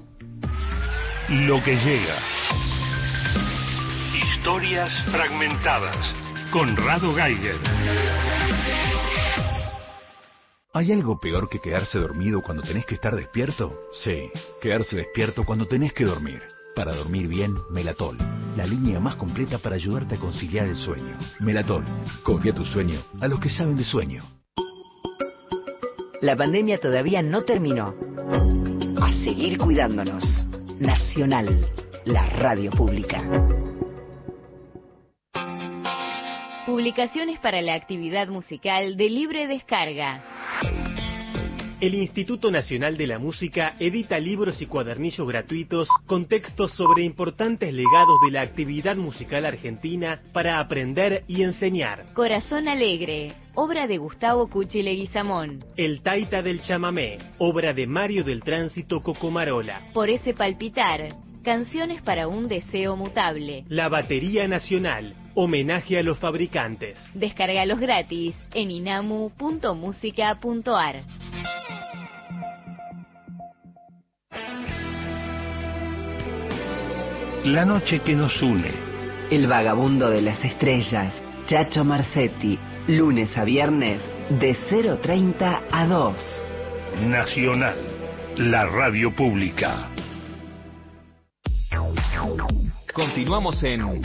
[1.29, 2.17] Lo que llega.
[4.15, 5.97] Historias fragmentadas.
[6.51, 7.55] Conrado Geiger.
[10.75, 13.71] ¿Hay algo peor que quedarse dormido cuando tenés que estar despierto?
[14.03, 14.29] Sí,
[14.61, 16.41] quedarse despierto cuando tenés que dormir.
[16.75, 18.17] Para dormir bien, Melatol,
[18.57, 21.15] la línea más completa para ayudarte a conciliar el sueño.
[21.39, 21.83] Melatol,
[22.23, 24.23] copia tu sueño a los que saben de sueño.
[26.23, 27.93] La pandemia todavía no terminó.
[29.01, 30.23] A seguir cuidándonos.
[30.79, 31.67] Nacional,
[32.05, 33.21] la radio pública.
[36.65, 40.23] Publicaciones para la actividad musical de libre descarga.
[41.83, 47.73] El Instituto Nacional de la Música edita libros y cuadernillos gratuitos con textos sobre importantes
[47.73, 52.05] legados de la actividad musical argentina para aprender y enseñar.
[52.13, 55.65] Corazón Alegre, obra de Gustavo Cuchi Leguizamón.
[55.75, 59.81] El Taita del Chamamé, obra de Mario del Tránsito Cocomarola.
[59.93, 61.09] Por ese palpitar,
[61.43, 63.65] canciones para un deseo mutable.
[63.67, 66.97] La Batería Nacional, homenaje a los fabricantes.
[67.13, 71.03] Descárgalos gratis en inamu.musica.ar.
[77.45, 78.71] La noche que nos une.
[79.29, 81.13] El vagabundo de las estrellas,
[81.45, 86.15] Chacho Marcetti, lunes a viernes de 0.30 a 2.
[87.01, 87.75] Nacional,
[88.37, 89.89] la radio pública.
[92.93, 94.01] Continuamos en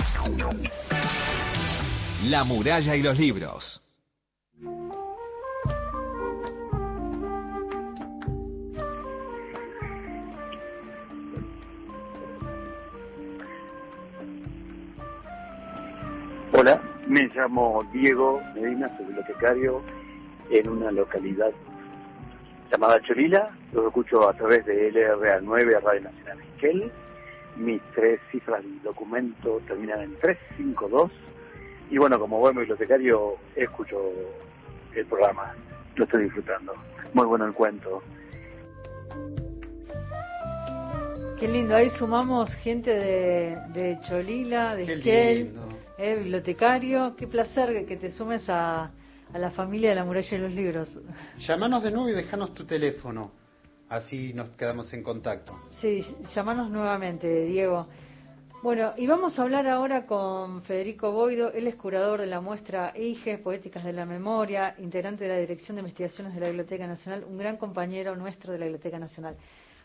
[2.24, 3.80] La muralla y los libros.
[16.68, 19.80] Hola, me llamo Diego Medina, soy bibliotecario
[20.50, 21.50] en una localidad
[22.70, 23.56] llamada Cholila.
[23.72, 26.92] Lo escucho a través de LRA9, Radio Nacional Esquel.
[27.56, 31.10] Mis tres cifras del documento terminan en 352.
[31.90, 33.96] Y bueno, como buen bibliotecario, escucho
[34.94, 35.54] el programa.
[35.96, 36.74] Lo estoy disfrutando.
[37.14, 38.02] Muy bueno el cuento.
[41.40, 45.67] Qué lindo, ahí sumamos gente de, de Cholila, de Esquel
[45.98, 48.90] eh, bibliotecario, qué placer que te sumes a,
[49.34, 50.88] la familia de la muralla de los libros.
[51.38, 53.32] Llámanos de nuevo y déjanos tu teléfono,
[53.88, 55.58] así nos quedamos en contacto.
[55.80, 56.02] Sí,
[56.34, 57.88] llámanos nuevamente, Diego.
[58.62, 62.92] Bueno, y vamos a hablar ahora con Federico Boido, él es curador de la muestra
[62.96, 67.24] IGES, Poéticas de la Memoria, integrante de la Dirección de Investigaciones de la Biblioteca Nacional,
[67.28, 69.36] un gran compañero nuestro de la Biblioteca Nacional.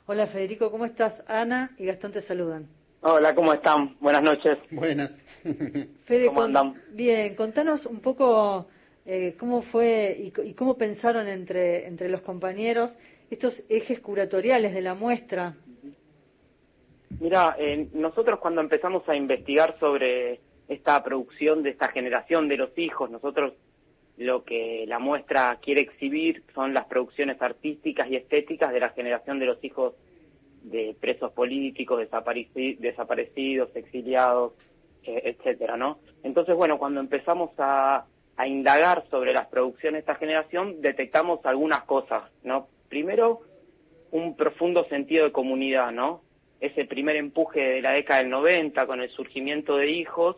[0.06, 1.24] Hola Federico, ¿cómo estás?
[1.28, 2.68] Ana y Gastón te saludan.
[3.02, 3.98] Hola, ¿cómo están?
[4.00, 4.58] Buenas noches.
[4.72, 5.12] Buenas.
[6.06, 6.82] Fede, ¿Cómo andan?
[6.92, 8.68] Bien, contanos un poco
[9.06, 12.98] eh, cómo fue y, cómo pensaron entre, entre los compañeros
[13.30, 15.56] estos ejes curatoriales de la muestra.
[17.20, 22.78] Mira, eh, nosotros cuando empezamos a investigar sobre esta producción de esta generación de los
[22.78, 23.54] hijos, nosotros
[24.18, 29.40] lo que la muestra quiere exhibir son las producciones artísticas y estéticas de la generación
[29.40, 29.96] de los hijos
[30.64, 34.54] de presos políticos, desaparecidos, exiliados,
[35.06, 36.00] etcétera, ¿no?
[36.24, 38.06] Entonces, bueno, cuando empezamos a,
[38.38, 42.68] a indagar sobre las producciones de esta generación, detectamos algunas cosas, ¿no?
[42.90, 43.42] Primero,
[44.12, 46.22] un profundo sentido de comunidad, ¿no?
[46.64, 50.38] ese primer empuje de la década del 90 con el surgimiento de hijos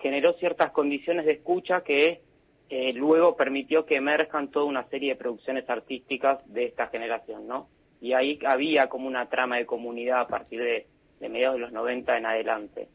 [0.00, 2.20] generó ciertas condiciones de escucha que
[2.68, 7.68] eh, luego permitió que emerjan toda una serie de producciones artísticas de esta generación, ¿no?
[8.02, 10.86] Y ahí había como una trama de comunidad a partir de,
[11.20, 12.88] mediados de los 90 en adelante.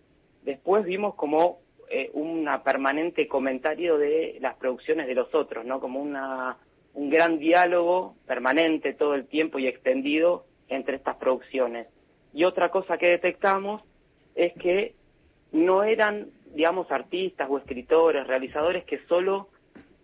[0.48, 5.82] Después vimos como eh, un permanente comentario de las producciones de los otros, ¿no?
[5.82, 6.56] Como una,
[6.94, 11.90] un gran diálogo permanente todo el tiempo y extendido entre estas producciones.
[12.32, 13.84] Y otra cosa que detectamos
[14.36, 14.96] es que
[15.52, 19.50] no eran, digamos, artistas o escritores, realizadores que solo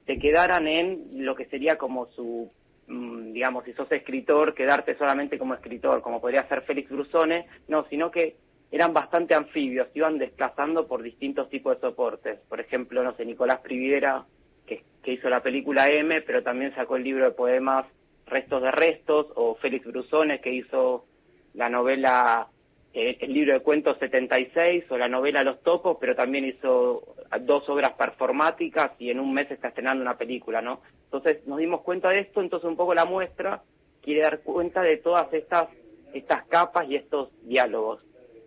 [0.05, 2.51] se quedaran en lo que sería como su,
[2.87, 7.85] mm, digamos, si sos escritor, quedarte solamente como escritor, como podría ser Félix Brusone, no,
[7.85, 8.35] sino que
[8.73, 12.39] eran bastante anfibios, iban desplazando por distintos tipos de soportes.
[12.49, 14.25] Por ejemplo, no sé, Nicolás Priviera,
[14.65, 17.85] que, que hizo la película M, pero también sacó el libro de poemas
[18.25, 21.05] Restos de Restos, o Félix Brusone, que hizo
[21.53, 22.47] la novela
[22.95, 27.69] eh, El libro de cuentos 76 o la novela Los Topos, pero también hizo dos
[27.69, 30.81] obras performáticas y en un mes está estrenando una película, ¿no?
[31.05, 33.61] Entonces nos dimos cuenta de esto, entonces un poco la muestra
[34.01, 35.69] quiere dar cuenta de todas estas,
[36.15, 38.03] estas capas y estos diálogos.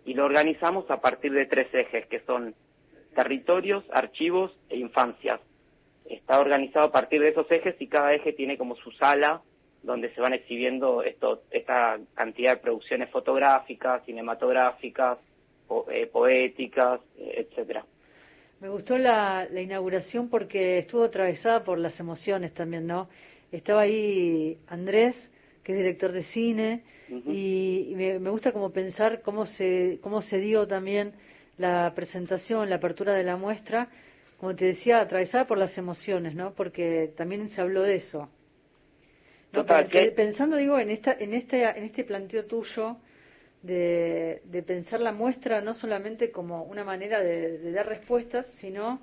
[0.07, 2.55] Y lo organizamos a partir de tres ejes, que son
[3.13, 5.39] territorios, archivos e infancias.
[6.05, 9.41] Está organizado a partir de esos ejes y cada eje tiene como su sala
[9.83, 15.19] donde se van exhibiendo esto, esta cantidad de producciones fotográficas, cinematográficas,
[15.91, 17.85] eh, poéticas, eh, etcétera.
[18.59, 23.07] Me gustó la, inauguración porque estuvo atravesada por las emociones también, ¿no?
[23.51, 25.31] Estaba ahí Andrés,
[25.67, 30.39] que es director de cine, y, me, me, gusta como pensar cómo se, cómo se
[30.39, 31.11] dio también
[31.57, 33.89] la presentación, la apertura de la muestra,
[34.39, 36.53] como te decía, atravesada por las emociones, ¿no?
[36.53, 38.29] Porque también se habló de eso,
[40.15, 42.95] Pensando, digo, en, esta, en, este, en este planteo tuyo
[43.61, 49.01] de, de pensar la muestra no solamente como una manera de, dar respuestas, sino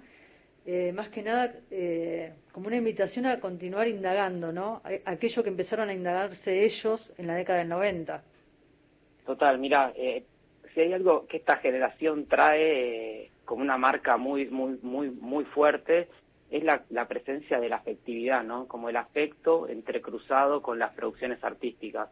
[0.67, 4.81] eh, más que nada eh, como una invitación a continuar indagando, ¿no?
[5.05, 8.23] Aquello que empezaron a indagarse ellos en la década del 90.
[9.27, 10.25] Total, mira, eh,
[10.73, 16.09] si hay algo que esta generación trae como una marca muy, muy, muy, muy fuerte
[16.51, 18.67] es la, presencia de la afectividad, ¿no?
[18.67, 22.09] Como el afecto entrecruzado con las producciones artísticas.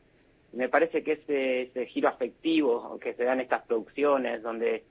[0.53, 4.85] Me parece que ese, ese giro afectivo que se da en estas producciones, donde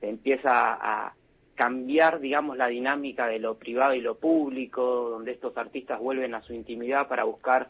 [0.00, 1.14] se empieza a
[1.62, 6.42] cambiar, digamos, la dinámica de lo privado y lo público, donde estos artistas vuelven a
[6.42, 7.68] su intimidad para buscar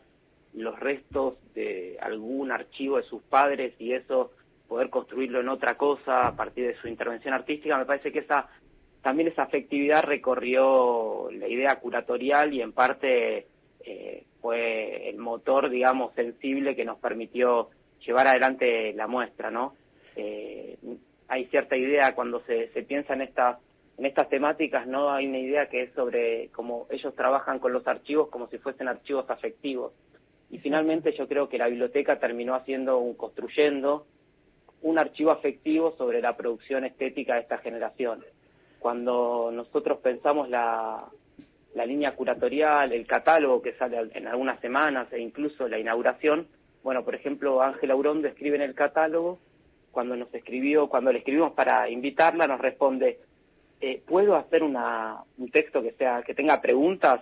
[0.54, 4.30] los restos de algún archivo de sus padres y eso
[4.66, 8.48] poder construirlo en otra cosa a partir de su intervención artística, me parece que esa
[9.02, 13.46] también esa afectividad recorrió la idea curatorial y en parte
[13.84, 17.68] eh, fue el motor, digamos, sensible que nos permitió
[18.06, 19.74] llevar adelante la muestra, ¿no?
[20.16, 20.78] Eh,
[21.28, 23.58] hay cierta idea cuando se, se piensa en estas
[23.98, 25.10] en estas temáticas, ¿no?
[25.10, 28.88] Hay una idea que es sobre cómo ellos trabajan con los archivos como si fuesen
[28.88, 29.92] archivos afectivos.
[30.50, 34.06] Y finalmente yo creo que la biblioteca terminó haciendo un, construyendo
[34.82, 38.24] un archivo afectivo sobre la producción estética de esta generación
[38.82, 41.08] cuando nosotros pensamos la,
[41.74, 46.48] la línea curatorial, el catálogo que sale en algunas semanas e incluso la inauguración,
[46.82, 49.38] bueno, por ejemplo, Ángela Urón describe en el catálogo,
[49.92, 53.20] cuando nos escribió, cuando le escribimos para invitarla, nos responde,
[53.82, 57.20] eh, ¿puedo hacer una, un texto que sea, que tenga preguntas?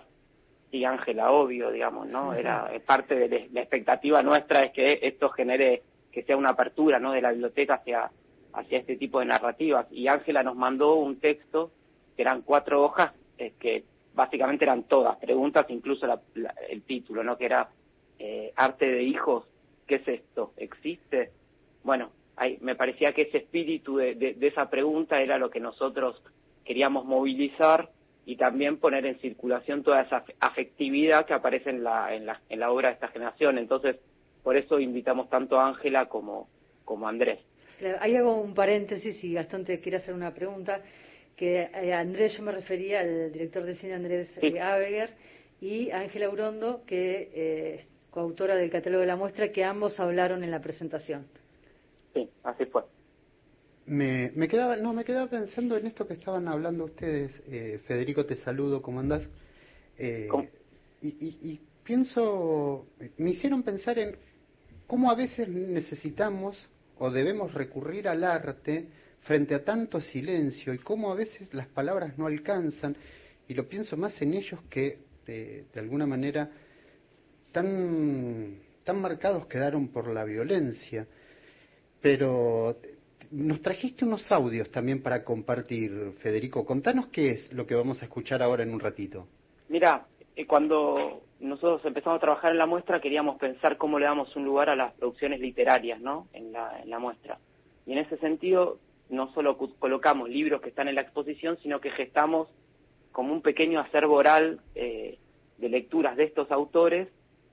[0.71, 2.33] Y Ángela, obvio, digamos, ¿no?
[2.33, 5.81] Era parte de la expectativa nuestra es que esto genere,
[6.11, 7.13] que sea una apertura, ¿no?
[7.13, 8.11] De la biblioteca hacia,
[8.53, 9.87] hacia este tipo de narrativas.
[9.91, 11.71] Y Ángela nos mandó un texto,
[12.15, 13.83] que eran cuatro hojas, eh, que
[14.13, 16.05] básicamente eran todas preguntas, incluso
[16.69, 17.37] el título, ¿no?
[17.37, 17.69] Que era
[18.19, 19.45] eh, Arte de hijos,
[19.87, 20.53] ¿qué es esto?
[20.57, 21.31] ¿Existe?
[21.83, 22.11] Bueno,
[22.61, 26.21] me parecía que ese espíritu de, esa pregunta era lo que nosotros
[26.65, 27.89] queríamos movilizar
[28.25, 32.59] y también poner en circulación toda esa afectividad que aparece en la, en la, en
[32.59, 33.57] la obra de esta generación.
[33.57, 33.97] Entonces,
[34.43, 36.47] por eso invitamos tanto a Ángela como,
[36.85, 37.39] como a Andrés.
[37.99, 40.81] Hay algo, un paréntesis, y Gastón te quiere hacer una pregunta,
[41.35, 44.53] que eh, Andrés, yo me refería al director de cine Andrés sí.
[45.61, 50.51] y Ángela Urondo, que eh, coautora del catálogo de la muestra, que ambos hablaron en
[50.51, 51.25] la presentación.
[52.13, 52.83] Sí, así fue.
[53.85, 57.41] Me, me quedaba, no, me quedaba pensando en esto que estaban hablando ustedes.
[57.47, 59.23] Eh, Federico, te saludo, ¿cómo andás?
[59.97, 60.29] Eh,
[61.01, 64.15] y, y, y pienso, me hicieron pensar en
[64.87, 66.69] cómo a veces necesitamos
[66.99, 68.87] o debemos recurrir al arte
[69.21, 72.95] frente a tanto silencio y cómo a veces las palabras no alcanzan,
[73.47, 76.49] y lo pienso más en ellos que de, de alguna manera
[77.51, 81.07] tan, tan marcados quedaron por la violencia.
[82.01, 82.79] Pero
[83.31, 86.65] nos trajiste unos audios también para compartir, Federico.
[86.65, 89.27] Contanos qué es lo que vamos a escuchar ahora en un ratito.
[89.69, 90.05] Mira,
[90.35, 94.45] eh, cuando nosotros empezamos a trabajar en la muestra queríamos pensar cómo le damos un
[94.45, 96.27] lugar a las producciones literarias, ¿no?
[96.33, 97.39] En la, en la muestra.
[97.85, 98.77] Y en ese sentido,
[99.09, 102.47] no solo colocamos libros que están en la exposición, sino que gestamos
[103.11, 105.17] como un pequeño acervo oral eh,
[105.57, 107.07] de lecturas de estos autores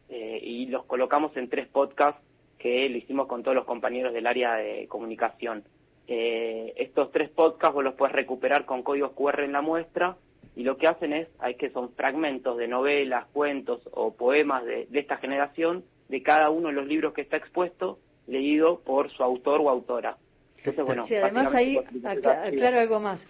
[0.08, 2.22] eh, y los colocamos en tres podcasts
[2.58, 5.64] que lo hicimos con todos los compañeros del área de comunicación.
[6.06, 10.16] Eh, estos tres podcasts vos los puedes recuperar con códigos QR en la muestra
[10.56, 14.86] y lo que hacen es, hay que son fragmentos de novelas, cuentos o poemas de,
[14.86, 19.22] de esta generación de cada uno de los libros que está expuesto, leído por su
[19.22, 20.16] autor o autora.
[20.56, 23.24] Entonces, bueno, sí, además ahí aclaro algo más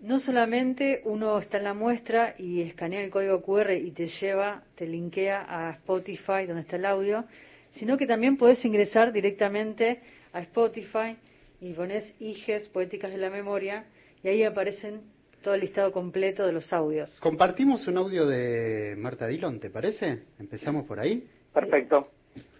[0.00, 4.62] no solamente uno está en la muestra y escanea el código QR y te lleva,
[4.74, 7.24] te linkea a Spotify donde está el audio,
[7.72, 10.00] sino que también puedes ingresar directamente
[10.32, 11.16] a Spotify
[11.60, 13.84] y pones IGES, Poéticas de la Memoria,
[14.22, 15.02] y ahí aparecen
[15.42, 17.18] todo el listado completo de los audios.
[17.20, 20.24] Compartimos un audio de Marta Dillon, ¿te parece?
[20.38, 21.26] Empezamos por ahí.
[21.52, 22.08] Perfecto.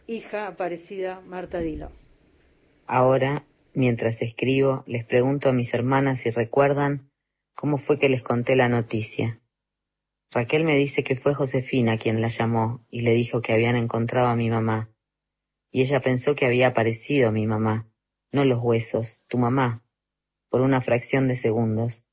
[0.07, 1.93] Hija Aparecida Marta Dillon.
[2.87, 3.45] Ahora,
[3.75, 7.11] mientras escribo, les pregunto a mis hermanas si recuerdan
[7.55, 9.39] cómo fue que les conté la noticia.
[10.33, 14.29] Raquel me dice que fue Josefina quien la llamó y le dijo que habían encontrado
[14.29, 14.89] a mi mamá.
[15.71, 17.89] Y ella pensó que había aparecido mi mamá,
[18.33, 19.83] no los huesos, tu mamá,
[20.49, 22.05] por una fracción de segundos.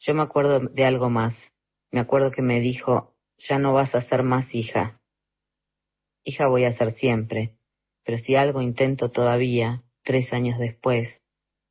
[0.00, 1.34] Yo me acuerdo de algo más.
[1.90, 5.00] Me acuerdo que me dijo, ya no vas a ser más hija.
[6.22, 7.56] Hija voy a ser siempre,
[8.04, 11.20] pero si algo intento todavía, tres años después,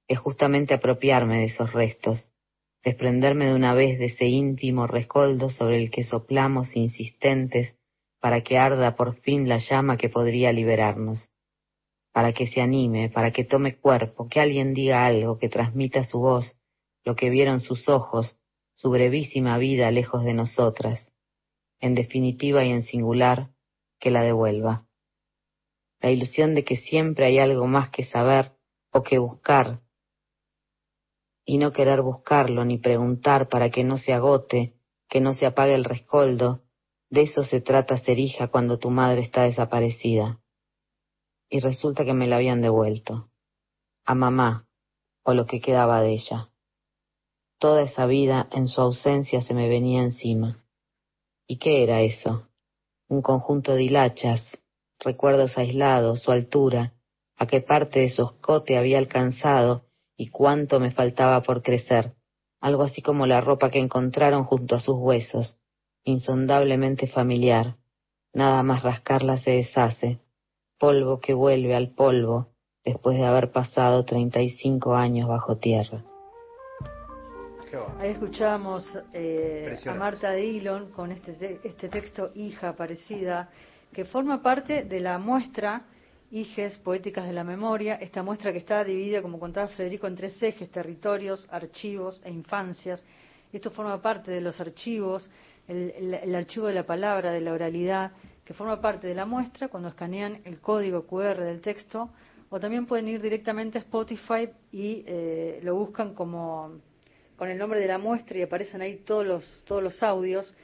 [0.08, 2.30] es justamente apropiarme de esos restos,
[2.84, 7.79] desprenderme de una vez de ese íntimo rescoldo sobre el que soplamos insistentes
[8.20, 11.30] para que arda por fin la llama que podría liberarnos,
[12.12, 16.20] para que se anime, para que tome cuerpo, que alguien diga algo, que transmita su
[16.20, 16.58] voz,
[17.06, 18.38] lo que vieron sus ojos,
[18.76, 21.12] su brevísima vida lejos de nosotras,
[21.80, 23.52] en definitiva y en singular,
[24.00, 24.86] que la devuelva.
[26.02, 28.54] La ilusión de que siempre hay algo más que saber
[28.92, 29.82] o que buscar,
[31.50, 34.76] y no querer buscarlo ni preguntar para que no se agote,
[35.10, 36.62] que no se apague el rescoldo,
[37.10, 40.40] de eso se trata ser hija cuando tu madre está desaparecida.
[41.50, 43.30] Y resulta que me la habían devuelto.
[44.06, 44.68] A mamá,
[45.24, 46.50] o lo que quedaba de ella.
[47.58, 50.64] Toda esa vida en su ausencia se me venía encima.
[51.48, 52.48] ¿Y qué era eso?
[53.08, 54.60] Un conjunto de hilachas,
[55.00, 56.94] recuerdos aislados, su altura,
[57.36, 59.86] a qué parte de su escote había alcanzado
[60.16, 62.14] y cuánto me faltaba por crecer,
[62.62, 65.59] algo así como la ropa que encontraron junto a sus huesos,
[66.10, 67.76] insondablemente familiar.
[68.34, 70.20] Nada más rascarla se deshace,
[70.78, 72.50] polvo que vuelve al polvo
[72.84, 76.04] después de haber pasado treinta y cinco años bajo tierra.
[78.00, 78.84] Ahí escuchábamos
[79.14, 83.50] eh, a Marta Dillon con este, este texto Hija Parecida,
[83.94, 85.84] que forma parte de la muestra
[86.32, 90.42] Iges Poéticas de la Memoria, esta muestra que está dividida, como contaba Federico, en tres
[90.42, 93.04] ejes, territorios, archivos e infancias.
[93.52, 95.30] Esto forma parte de los archivos,
[95.70, 98.12] el, archivo de la palabra, de la oralidad,
[98.44, 102.10] que forma parte de la muestra cuando escanean el código QR del texto,
[102.50, 106.80] o también pueden ir directamente a Spotify y eh, lo buscan como
[107.36, 110.56] con el nombre de la muestra y aparecen ahí todos los, todos los audios.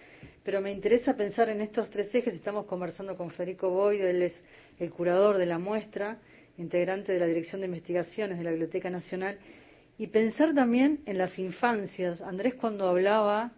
[0.44, 2.34] Pero me interesa pensar en estos tres ejes.
[2.34, 4.44] Estamos conversando con Federico Boyd, él es
[4.80, 6.18] el curador de la muestra,
[6.58, 9.38] integrante de la Dirección de Investigaciones de la Biblioteca Nacional,
[9.98, 12.22] y pensar también en las infancias.
[12.22, 13.54] Andrés cuando hablaba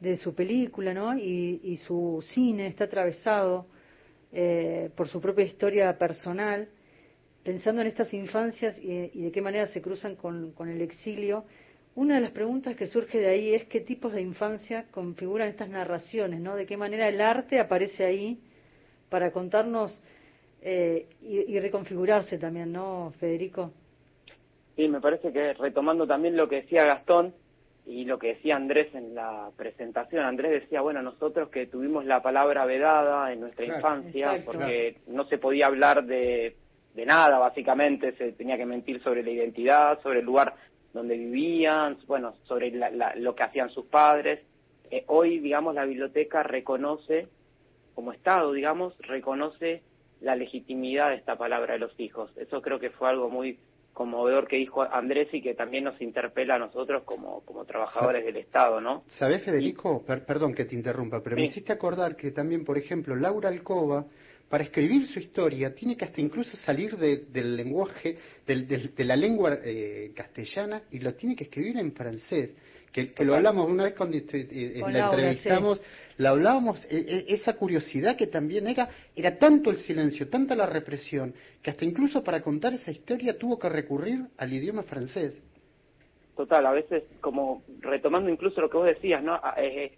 [0.00, 1.16] de su película, ¿no?
[1.16, 3.66] Y, su cine está atravesado
[4.32, 6.68] eh, por su propia historia personal.
[7.42, 11.44] pensando en estas infancias y, de qué manera se cruzan con, el exilio,
[11.94, 15.68] una de las preguntas que surge de ahí es qué tipos de infancia configuran estas
[15.68, 16.56] narraciones, ¿no?
[16.56, 18.40] De qué manera el arte aparece ahí
[19.10, 20.02] para contarnos
[20.62, 23.72] eh, y, reconfigurarse también, ¿no, Federico?
[24.74, 27.34] Sí, me parece que retomando también lo que decía Gastón
[27.86, 32.22] y lo que decía Andrés en la presentación, Andrés decía, bueno, nosotros que tuvimos la
[32.22, 36.56] palabra vedada en nuestra infancia, porque no se podía hablar de,
[36.94, 40.54] de nada, básicamente, se tenía que mentir sobre la identidad, sobre el lugar
[40.94, 42.72] donde vivían, bueno, sobre
[43.16, 44.40] lo que hacían sus padres.
[44.90, 47.28] Eh, hoy, digamos, la biblioteca reconoce,
[47.94, 49.82] como Estado, digamos, reconoce
[50.20, 52.30] la legitimidad de esta palabra de los hijos.
[52.38, 53.58] Eso creo que fue algo muy
[53.94, 58.36] conmovedor que dijo Andrés y que también nos interpela a nosotros como, como trabajadores del
[58.36, 59.04] Estado, ¿no?
[59.08, 60.04] ¿Sabés, Federico?
[60.04, 64.04] perdón que te interrumpa, pero me hiciste acordar que también, por ejemplo, Laura Alcoba,
[64.48, 70.12] para escribir su historia, tiene que hasta incluso salir del lenguaje, de la lengua eh,
[70.14, 72.54] castellana y lo tiene que escribir en francés
[72.94, 75.82] que, lo hablamos una vez cuando eh, la entrevistamos,
[76.16, 80.66] la hablábamos, e, e, esa curiosidad que también era, era tanto el silencio, tanta la
[80.66, 85.42] represión, que hasta incluso para contar esa historia tuvo que recurrir al idioma francés.
[86.36, 89.34] Total, a veces como retomando incluso lo que vos decías, ¿no?
[89.42, 89.92] Ah, eh,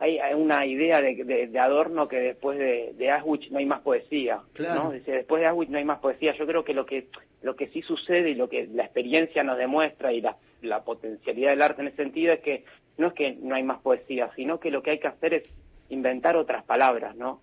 [0.00, 3.12] eh, hay, una idea de, de, Adorno que después de, de,
[3.50, 4.90] no hay más poesía, ¿no?
[4.90, 6.34] Dice, después de Auschwitz no hay más poesía.
[6.36, 7.06] Yo creo que lo que
[7.42, 11.50] lo que sí sucede y lo que la experiencia nos demuestra y la, la potencialidad
[11.50, 12.64] del arte en ese sentido es que
[12.98, 15.44] no es que no hay más poesía, sino que lo que hay que hacer es
[15.88, 17.40] inventar otras palabras, ¿no?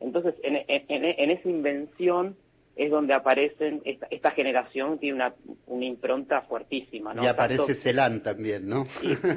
[0.00, 2.36] Entonces, en, en, en esa invención
[2.76, 5.34] es donde aparecen, esta, esta generación tiene una,
[5.66, 7.22] una impronta fuertísima, ¿no?
[7.22, 8.84] Y aparece Celan también, ¿no?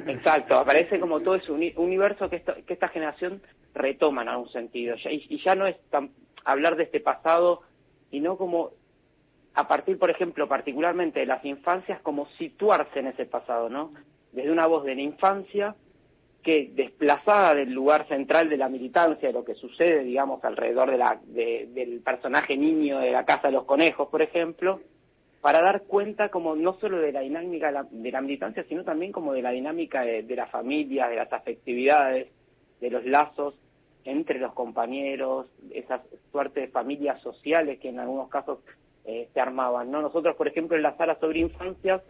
[0.07, 3.41] exacto, aparece como todo ese universo que esta, que esta generación
[3.73, 6.11] retoma en algún sentido, y, y ya no es tan
[6.45, 7.61] hablar de este pasado,
[8.09, 8.71] sino como
[9.53, 13.91] a partir, por ejemplo, particularmente de las infancias, como situarse en ese pasado, ¿no?
[14.31, 15.75] Desde una voz de la infancia
[16.43, 20.97] que desplazada del lugar central de la militancia, de lo que sucede, digamos, alrededor de
[20.97, 24.79] la, del personaje niño de la Casa de los Conejos, por ejemplo,
[25.41, 29.33] para dar cuenta como no solo de la dinámica de la, militancia, sino también como
[29.33, 32.29] de la dinámica de, de la familia, de las afectividades,
[32.79, 33.55] de los lazos
[34.07, 38.59] entre los compañeros, esas suerte de familias sociales que en algunos casos
[39.03, 39.91] eh, se armaban.
[39.91, 40.01] ¿no?
[40.01, 42.01] Nosotros, por ejemplo, en la sala sobre infancias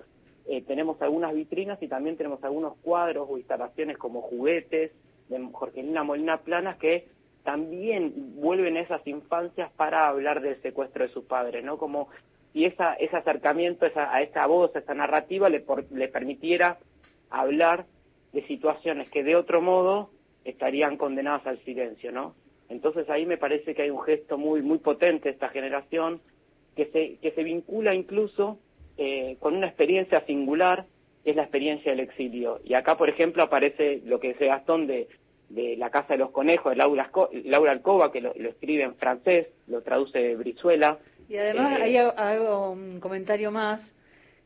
[0.50, 4.91] eh, tenemos algunas vitrinas y también tenemos algunos cuadros o instalaciones como juguetes
[5.28, 7.08] de Jorgelina Molina Planas que
[7.43, 11.78] también vuelven a esas infancias para hablar del secuestro de sus padres, ¿no?
[11.78, 12.08] Como
[12.54, 16.78] si esa, ese acercamiento esa, a esa voz, a esa narrativa le, le permitiera
[17.30, 17.86] hablar
[18.32, 20.12] de situaciones que de otro modo
[20.45, 22.36] estarían condenadas al silencio, ¿no?
[22.70, 26.22] Entonces ahí me parece que hay un gesto muy muy potente de esta generación
[26.76, 28.60] que se, que se vincula incluso
[28.98, 30.86] eh, con una experiencia singular,
[31.24, 32.60] que es la experiencia del exilio.
[32.64, 35.08] Y acá, por ejemplo, aparece lo que dice Gastón de,
[35.50, 37.12] de La Casa de los Conejos, de Laura,
[37.45, 41.00] Laura Alcoba, que lo, escribe en francés, lo traduce de Brizuela.
[41.30, 43.93] Y además, ahí hago un comentario más,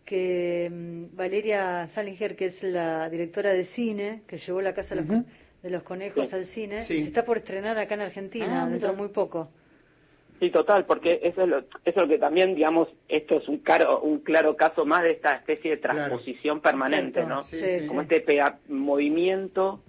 [0.06, 5.70] que mm, Valeria Salinger, que es la directora de cine, que llevó La Casa de
[5.70, 9.10] los, Conejos al cine, se está por estrenar acá en Argentina, ah, dentro de muy
[9.10, 9.50] poco.
[10.42, 13.60] Sí, total, porque eso es lo, eso es lo que también, digamos, esto es un,
[13.60, 17.42] claro, un claro caso más de esta especie de transposición permanente, ¿no?
[17.88, 18.26] Como este
[18.68, 19.84] movimiento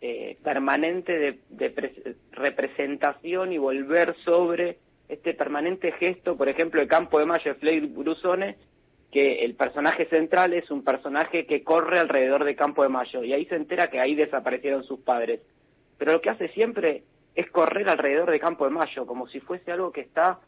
[0.00, 4.78] eh, permanente de, de representación y volver sobre
[5.08, 8.54] este permanente gesto, por ejemplo, el Campo de Mayo de Fleir Brusone,
[9.10, 13.32] que el personaje central es un personaje que corre alrededor de Campo de Mayo y
[13.32, 15.40] ahí se entera que ahí desaparecieron sus padres.
[15.98, 17.02] Pero lo que hace siempre
[17.36, 20.40] es correr alrededor de Campo de Mayo, como si fuese algo que está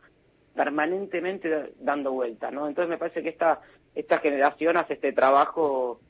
[0.57, 2.67] permanentemente dando vuelta, ¿no?
[2.67, 3.61] Entonces me parece que esta,
[3.95, 6.01] esta generación hace este trabajo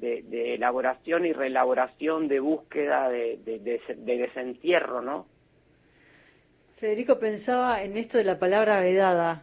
[0.00, 5.26] de, elaboración y reelaboración, de búsqueda, de, de, desentierro, ¿no?
[6.76, 9.42] Federico pensaba en esto de la palabra vedada,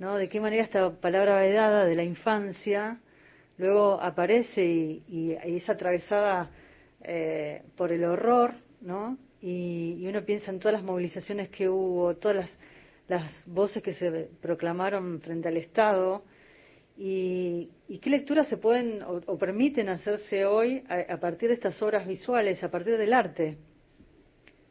[0.00, 0.16] ¿no?
[0.16, 2.98] De qué manera esta palabra vedada de la infancia
[3.56, 6.50] luego aparece y, es atravesada
[7.04, 9.16] eh, por el horror, ¿no?
[9.46, 12.58] Y, uno piensa en todas las movilizaciones que hubo, todas las,
[13.08, 16.22] las voces que se proclamaron frente al Estado,
[16.96, 17.68] y,
[18.00, 22.70] qué lecturas se pueden o, permiten hacerse hoy a, partir de estas obras visuales, a
[22.70, 23.58] partir del arte.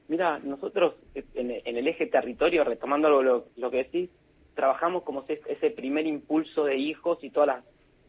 [0.07, 0.95] Mira, nosotros
[1.35, 4.09] en, el eje territorio, retomando lo, lo, que decís,
[4.55, 7.57] trabajamos como ese primer impulso de hijos y todos los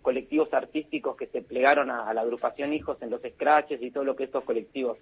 [0.01, 4.05] colectivos artísticos que se plegaron a, a la agrupación Hijos en los scratches y todo
[4.05, 4.97] lo que estos colectivos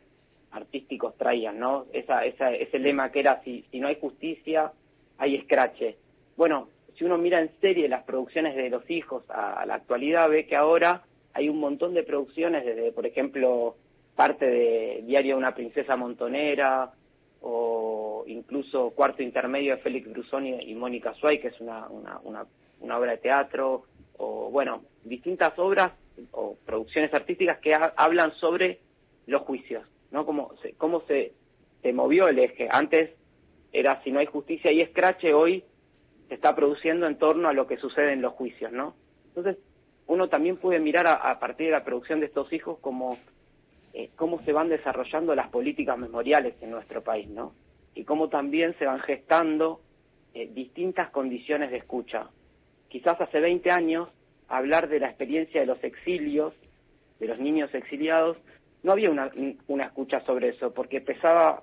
[0.53, 1.87] artísticos traían, ¿no?
[1.93, 4.73] Esa, esa, ese lema que era, si, si no hay justicia,
[5.19, 5.97] hay escrache.
[6.37, 10.47] Bueno, si uno mira en serie las producciones de los hijos a, la actualidad, ve
[10.47, 13.77] que ahora hay un montón de producciones, desde, por ejemplo,
[14.15, 16.93] parte de Diario de una princesa montonera,
[17.41, 22.47] o incluso Cuarto Intermedio de Félix Brusoni y Mónica Suárez, que es una, una, una,
[22.81, 23.85] una, obra de teatro,
[24.19, 25.93] o bueno, distintas obras
[26.33, 28.79] o producciones artísticas que hablan sobre
[29.27, 29.83] los juicios,
[30.13, 30.25] ¿no?
[30.27, 31.33] Cómo se, cómo se,
[31.93, 32.69] movió el eje.
[32.71, 33.11] Antes
[33.73, 35.65] era si no hay justicia y escrache, hoy
[36.29, 38.95] se está produciendo en torno a lo que sucede en los juicios, ¿no?
[39.29, 39.59] Entonces,
[40.07, 43.17] uno también puede mirar a, partir de la producción de estos hijos como
[43.95, 47.55] eh, cómo se van desarrollando las políticas memoriales en nuestro país, ¿no?
[47.95, 49.81] Y cómo también se van gestando
[50.35, 52.29] eh, distintas condiciones de escucha.
[52.89, 54.09] Quizás hace 20 años
[54.49, 56.55] hablar de la experiencia de los exilios,
[57.19, 58.37] de los niños exiliados,
[58.83, 59.31] no había una,
[59.69, 61.63] una escucha sobre eso, porque pesaba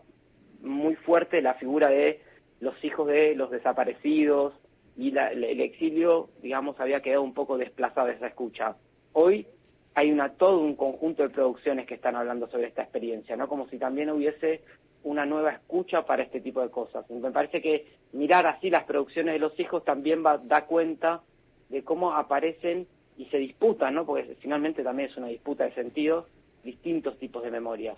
[0.61, 2.21] muy fuerte la figura de
[2.59, 4.53] los hijos de los desaparecidos
[4.97, 8.75] y el exilio, digamos, había quedado un poco desplazado de esa escucha.
[9.13, 9.47] Hoy
[9.95, 13.47] hay una todo un conjunto de producciones que están hablando sobre esta experiencia, ¿no?
[13.47, 14.61] Como si también hubiese
[15.03, 17.09] una nueva escucha para este tipo de cosas.
[17.09, 21.21] Me parece que mirar así las producciones de los hijos también va, da cuenta
[21.69, 24.05] de cómo aparecen y se disputan, ¿no?
[24.05, 26.25] Porque finalmente también es una disputa de sentidos,
[26.63, 27.97] distintos tipos de memorias.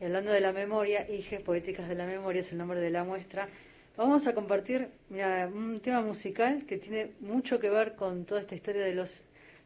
[0.00, 3.04] Y hablando de la memoria, Hijes Poéticas de la Memoria es el nombre de la
[3.04, 3.48] muestra.
[3.96, 8.54] Vamos a compartir mira, un tema musical que tiene mucho que ver con toda esta
[8.54, 9.10] historia de los,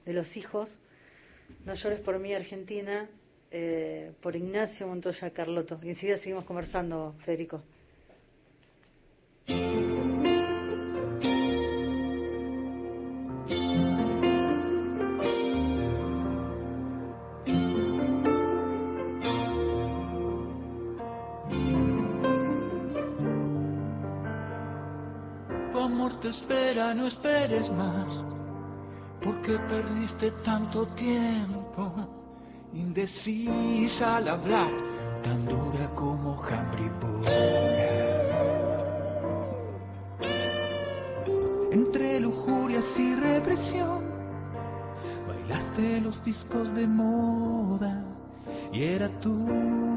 [0.07, 0.79] de los hijos.
[1.67, 3.11] No llores por mí, Argentina,
[3.51, 5.79] eh, por Ignacio Montoya Carlotto.
[5.83, 7.63] Y enseguida seguimos conversando, Federico.
[26.75, 28.09] No esperes más,
[29.23, 31.93] porque perdiste tanto tiempo,
[32.73, 34.71] indecisa al hablar,
[35.23, 37.31] tan dura como jambribora.
[41.73, 44.05] Entre lujurias y represión,
[45.29, 48.03] bailaste los discos de moda
[48.73, 49.47] y era tu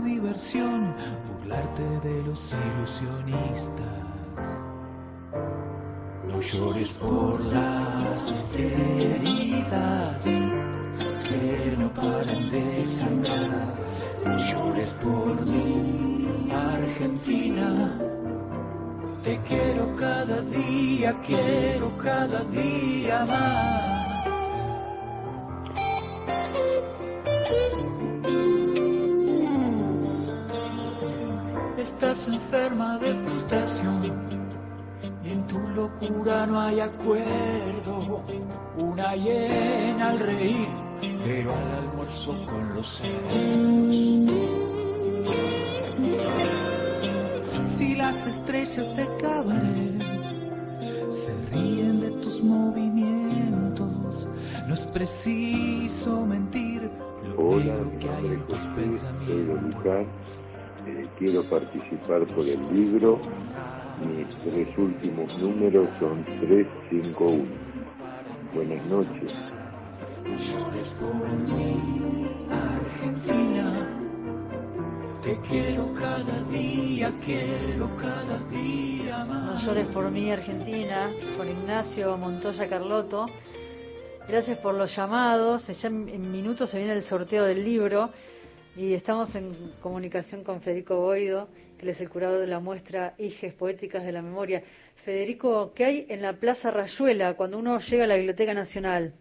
[0.04, 0.94] diversión
[1.40, 4.06] burlarte de los ilusionistas.
[6.28, 13.76] No llores por las heridas que no paran de sangrar.
[14.26, 18.00] No llores por mí, Argentina.
[19.24, 24.06] Te quiero cada día, quiero cada día más.
[31.78, 34.25] Estás enferma de frustración
[35.56, 38.24] tu locura no hay acuerdo,
[38.78, 40.68] una llena al reír,
[41.24, 43.96] pero al almuerzo con los celos.
[47.78, 50.02] Si las estrellas de cabaret
[51.26, 54.28] se ríen de tus movimientos,
[54.68, 56.90] no es preciso mentir
[57.38, 60.08] lo que hay en tus pensamientos.
[60.88, 63.20] Eh, quiero participar por el libro
[64.02, 67.46] mis tres últimos números son 351.
[68.54, 69.32] Buenas noches.
[72.50, 73.88] Argentina,
[75.24, 79.64] te quiero cada día, quiero cada día más.
[79.64, 83.28] No llores por mí, Argentina, por Ignacio Montoya Carlotto.
[84.28, 85.68] Gracias por los llamados.
[85.68, 88.10] Ya en minutos se viene el sorteo del libro
[88.76, 91.48] y estamos en comunicación con Federico Boido
[91.90, 94.64] es el curador de la muestra Hijes Poéticas de la Memoria.
[95.04, 99.14] Federico, ¿qué hay en la Plaza Rayuela cuando uno llega a la Biblioteca Nacional?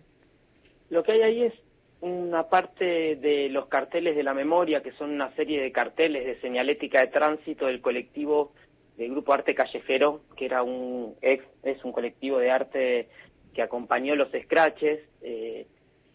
[0.91, 1.55] Lo que hay ahí es
[2.01, 6.41] una parte de los carteles de la memoria, que son una serie de carteles de
[6.41, 8.53] señalética de tránsito del colectivo
[8.97, 13.09] del Grupo Arte Callejero, que era un ex, es un colectivo de arte
[13.55, 15.01] que acompañó los scratches.
[15.23, 15.67] Eh,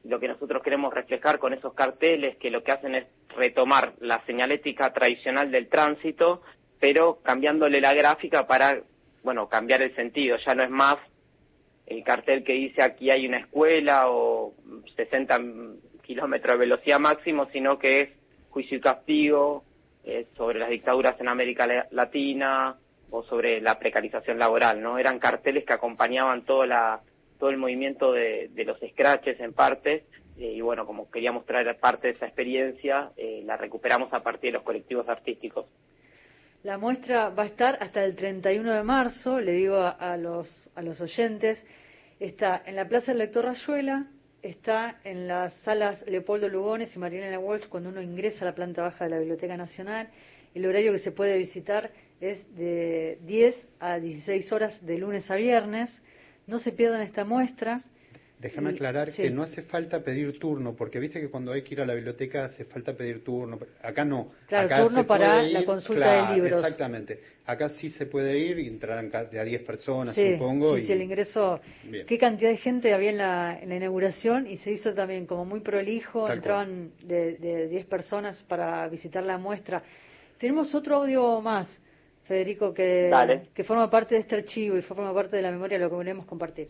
[0.03, 4.23] lo que nosotros queremos reflejar con esos carteles, que lo que hacen es retomar la
[4.25, 6.41] señalética tradicional del tránsito,
[6.79, 8.81] pero cambiándole la gráfica para,
[9.23, 10.37] bueno, cambiar el sentido.
[10.45, 10.97] Ya no es más
[11.89, 14.53] el cartel que dice aquí hay una escuela o
[14.95, 15.39] 60
[16.03, 18.09] kilómetros de velocidad máximo, sino que es
[18.51, 19.63] juicio y castigo
[20.03, 22.75] eh, sobre las dictaduras en América Latina
[23.11, 24.97] o sobre la precarización laboral, ¿no?
[24.97, 27.01] Eran carteles que acompañaban toda la
[27.39, 30.03] todo el movimiento de, los scratches en parte,
[30.37, 34.49] eh, y bueno, como queríamos traer parte de esa experiencia, eh, la recuperamos a partir
[34.51, 35.65] de los colectivos artísticos.
[36.61, 40.81] La muestra va a estar hasta el 31 de marzo, le digo a, los, a
[40.81, 41.65] los oyentes,
[42.19, 44.07] está en la Plaza del Lector Rayuela,
[44.41, 48.83] está en las salas Leopoldo Lugones y Marilena Walsh cuando uno ingresa a la planta
[48.83, 50.09] baja de la Biblioteca Nacional.
[50.53, 55.35] El horario que se puede visitar es de 10 a 16 horas de lunes a
[55.35, 56.03] viernes.
[56.49, 57.83] No se pierdan esta muestra.
[58.39, 61.81] Déjame aclarar que no hace falta pedir turno, porque viste que cuando hay que ir
[61.81, 63.59] a la biblioteca hace falta pedir turno.
[63.83, 64.31] Acá no.
[64.47, 66.63] Claro, turno para la consulta de libros.
[66.63, 67.19] Exactamente.
[67.45, 70.77] Acá sí se puede ir y entrarán de a 10 personas, supongo.
[70.77, 70.91] Sí, y...
[70.91, 71.59] el ingreso.
[72.07, 74.47] ¿Qué cantidad de gente había en la, en la inauguración?
[74.47, 76.31] Y se hizo también como muy prolijo.
[76.31, 79.83] entraban de, de 10 personas para visitar la muestra.
[80.37, 81.67] Tenemos otro audio más,
[82.29, 83.11] Federico, que,
[83.53, 85.97] que forma parte de este archivo y forma parte de la memoria de lo que
[85.97, 86.69] queremos compartir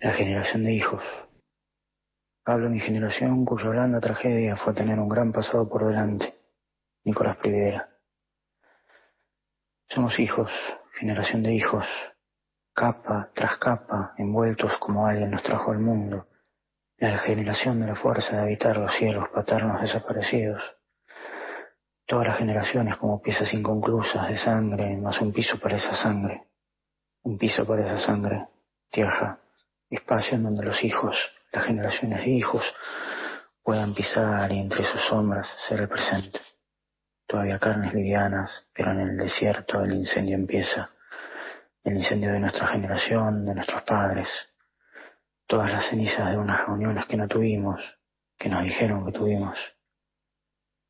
[0.00, 1.02] la generación de hijos.
[2.44, 6.34] Hablo de mi generación cuya blanda tragedia fue tener un gran pasado por delante.
[7.04, 7.88] Nicolás Privera.
[9.88, 10.50] Somos hijos,
[10.98, 11.84] generación de hijos,
[12.74, 16.26] capa tras capa, envueltos como alguien nos trajo al mundo,
[16.98, 20.62] la generación de la fuerza de habitar los cielos paternos desaparecidos.
[22.08, 26.44] Todas las generaciones como piezas inconclusas de sangre, más un piso para esa sangre,
[27.24, 28.46] un piso para esa sangre,
[28.90, 29.38] tierra,
[29.90, 31.14] espacio en donde los hijos,
[31.52, 32.64] las generaciones de hijos,
[33.62, 36.40] puedan pisar y entre sus sombras ser el presente.
[37.26, 40.88] Todavía carnes livianas, pero en el desierto el incendio empieza,
[41.84, 44.28] el incendio de nuestra generación, de nuestros padres,
[45.46, 47.84] todas las cenizas de unas reuniones que no tuvimos,
[48.38, 49.58] que nos dijeron que tuvimos.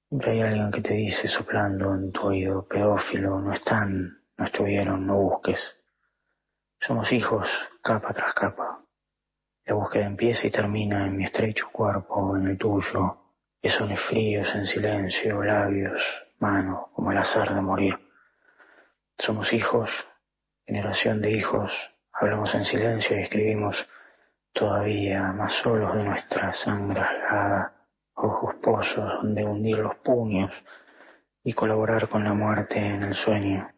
[0.09, 5.06] Siempre hay alguien que te dice soplando en tu oído, pedófilo, no están, no estuvieron,
[5.06, 5.61] no busques.
[6.80, 7.46] Somos hijos,
[7.82, 8.80] capa tras capa,
[9.66, 13.18] la búsqueda empieza y termina en mi estrecho cuerpo, en el tuyo,
[13.61, 16.00] pezones fríos en silencio, labios,
[16.38, 17.98] manos, como el azar de morir.
[19.18, 19.90] Somos hijos,
[20.64, 21.70] generación de hijos,
[22.14, 23.76] hablamos en silencio y escribimos
[24.54, 27.78] todavía más solos de nuestra sangre alada,
[28.18, 30.50] ojos pozos donde hundir los puños
[31.42, 33.68] y colaborar con la muerte en el sueño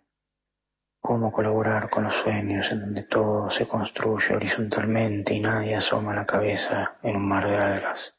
[1.01, 6.26] cómo colaborar con los sueños en donde todo se construye horizontalmente y nadie asoma la
[6.26, 8.14] cabeza en un mar de algas.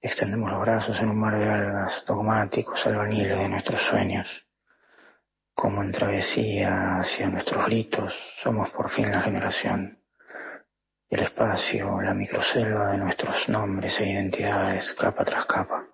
[0.00, 4.26] Extendemos los brazos en un mar de algas dogmáticos albaniles de nuestros sueños.
[5.54, 8.12] Como en travesía hacia nuestros gritos,
[8.42, 9.98] somos por fin la generación.
[11.14, 15.86] El espacio, la microselva de nuestros nombres e identidades, capa tras capa.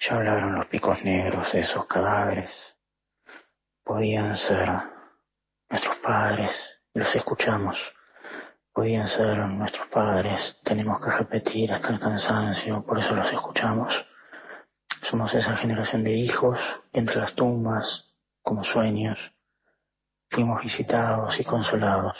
[0.00, 2.50] Ya hablaron los picos negros de esos cadáveres,
[3.84, 4.70] podían ser
[5.68, 6.52] nuestros padres,
[6.94, 7.76] los escuchamos,
[8.72, 13.92] podían ser nuestros padres, tenemos que repetir hasta el cansancio, por eso los escuchamos.
[15.02, 16.58] Somos esa generación de hijos
[16.90, 18.10] que entre las tumbas,
[18.40, 19.18] como sueños,
[20.30, 22.16] fuimos visitados y consolados.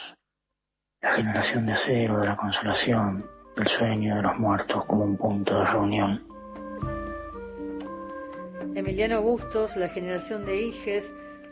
[1.05, 5.59] La generación de acero, de la consolación, del sueño de los muertos como un punto
[5.59, 6.27] de reunión.
[8.75, 11.05] Emiliano Bustos, la generación de hijes,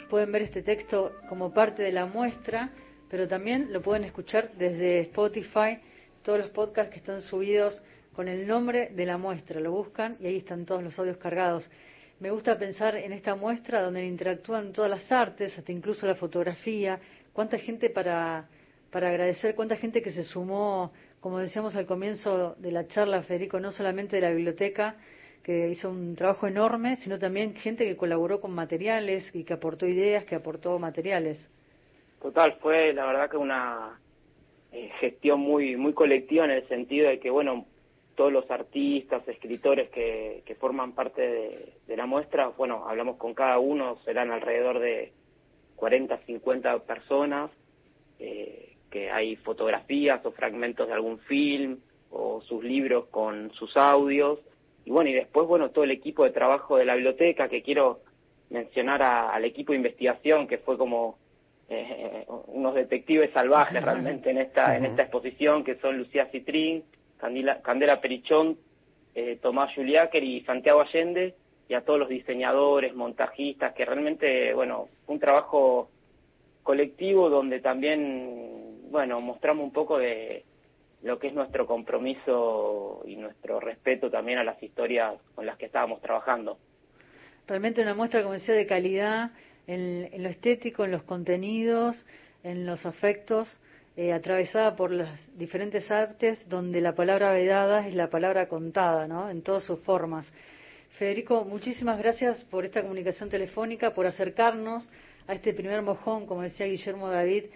[0.08, 2.70] pueden ver este texto como parte de la muestra,
[3.10, 5.78] pero también lo pueden escuchar desde Spotify,
[6.22, 7.84] todos los podcasts que están subidos
[8.14, 11.70] con el nombre de la muestra, lo buscan y ahí están todos los audios cargados.
[12.20, 16.98] Me gusta pensar en esta muestra donde interactúan todas las artes, hasta incluso la fotografía,
[17.34, 18.48] cuánta gente para,
[18.92, 23.58] para agradecer, cuánta gente que se sumó, como decíamos al comienzo de la charla, Federico,
[23.58, 24.96] no solamente de la biblioteca,
[25.42, 29.86] que hizo un trabajo enorme, sino también gente que colaboró con materiales y que aportó
[29.86, 31.48] ideas, que aportó materiales.
[32.20, 33.98] Total, fue la verdad que una
[34.70, 37.66] eh, gestión muy muy colectiva en el sentido de que, bueno,
[38.14, 43.58] todos los artistas, escritores que, que forman parte de, la muestra, bueno, hablamos con cada
[43.58, 45.12] uno, serán alrededor de
[45.76, 47.50] 40, 50 personas,
[48.18, 51.78] eh, que hay fotografías o fragmentos de algún film
[52.10, 54.38] o sus libros con sus audios.
[54.84, 58.00] Y bueno, y después, bueno, todo el equipo de trabajo de la biblioteca, que quiero
[58.50, 61.16] mencionar al equipo de investigación, que fue como
[61.70, 66.84] eh, unos detectives salvajes realmente en esta, en esta exposición, que son Lucía Citrín,
[67.18, 68.58] Candela Perichón,
[69.14, 71.34] eh, Tomás Juliáquer y Santiago Allende,
[71.68, 75.88] y a todos los diseñadores, montajistas, que realmente, bueno, un trabajo
[76.62, 80.44] colectivo donde también, bueno, mostramos un poco de,
[81.02, 85.66] lo que es nuestro compromiso y nuestro respeto también a las historias con las que
[85.66, 86.58] estábamos trabajando.
[87.46, 89.32] Realmente una muestra, como decía, de calidad
[89.66, 92.06] en, lo estético, en los contenidos,
[92.44, 93.58] en los afectos,
[93.96, 99.28] eh, atravesada por las diferentes artes, donde la palabra vedada es la palabra contada, ¿no?
[99.28, 100.32] En todas sus formas.
[100.98, 104.88] Federico, muchísimas gracias por esta comunicación telefónica, por acercarnos
[105.26, 107.46] a este primer mojón, como decía Guillermo David,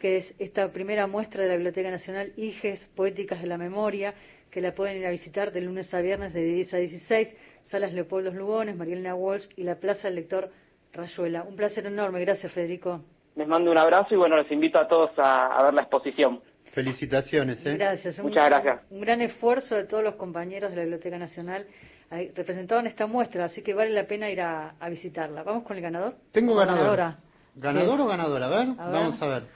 [0.00, 4.14] que es esta primera muestra de la Biblioteca Nacional IGES, Poéticas de la Memoria,
[4.50, 7.92] que la pueden ir a visitar de lunes a viernes de 10 a 16, Salas
[7.92, 10.50] Leopoldo Lugones, Marielena Walsh y la Plaza del Lector
[10.92, 11.42] Rayuela.
[11.42, 13.02] Un placer enorme, gracias Federico.
[13.34, 16.40] Les mando un abrazo y bueno, les invito a todos a, ver la exposición.
[16.72, 17.64] Felicitaciones.
[17.66, 17.76] ¿eh?
[17.76, 18.18] Gracias.
[18.22, 18.80] Muchas gracias.
[18.90, 21.66] Un gran esfuerzo de todos los compañeros de la Biblioteca Nacional
[22.10, 25.42] representados en esta muestra, así que vale la pena ir a, visitarla.
[25.42, 26.14] ¿Vamos con el ganador?
[26.32, 26.96] Tengo ganador.
[26.96, 27.18] Ganadora.
[27.56, 28.46] ¿Ganador o ganadora?
[28.46, 29.46] A ver, vamos a ver.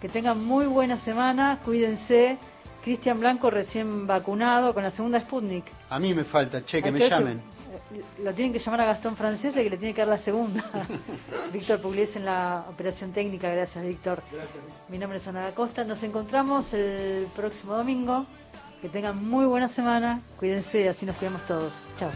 [0.01, 2.37] Que tengan muy buena semana, cuídense.
[2.83, 5.65] Cristian Blanco recién vacunado con la segunda Sputnik.
[5.89, 7.41] A mí me falta, che, que me llamen.
[7.91, 10.87] Eh, lo tienen que llamar a Gastón Francese que le tiene que dar la segunda.
[11.53, 14.23] Víctor Pugliese en la operación técnica, gracias Víctor.
[14.31, 14.63] Gracias.
[14.87, 18.25] Mi nombre es Ana Costa, nos encontramos el próximo domingo.
[18.81, 21.73] Que tengan muy buena semana, cuídense, así nos cuidamos todos.
[21.97, 22.11] Chao.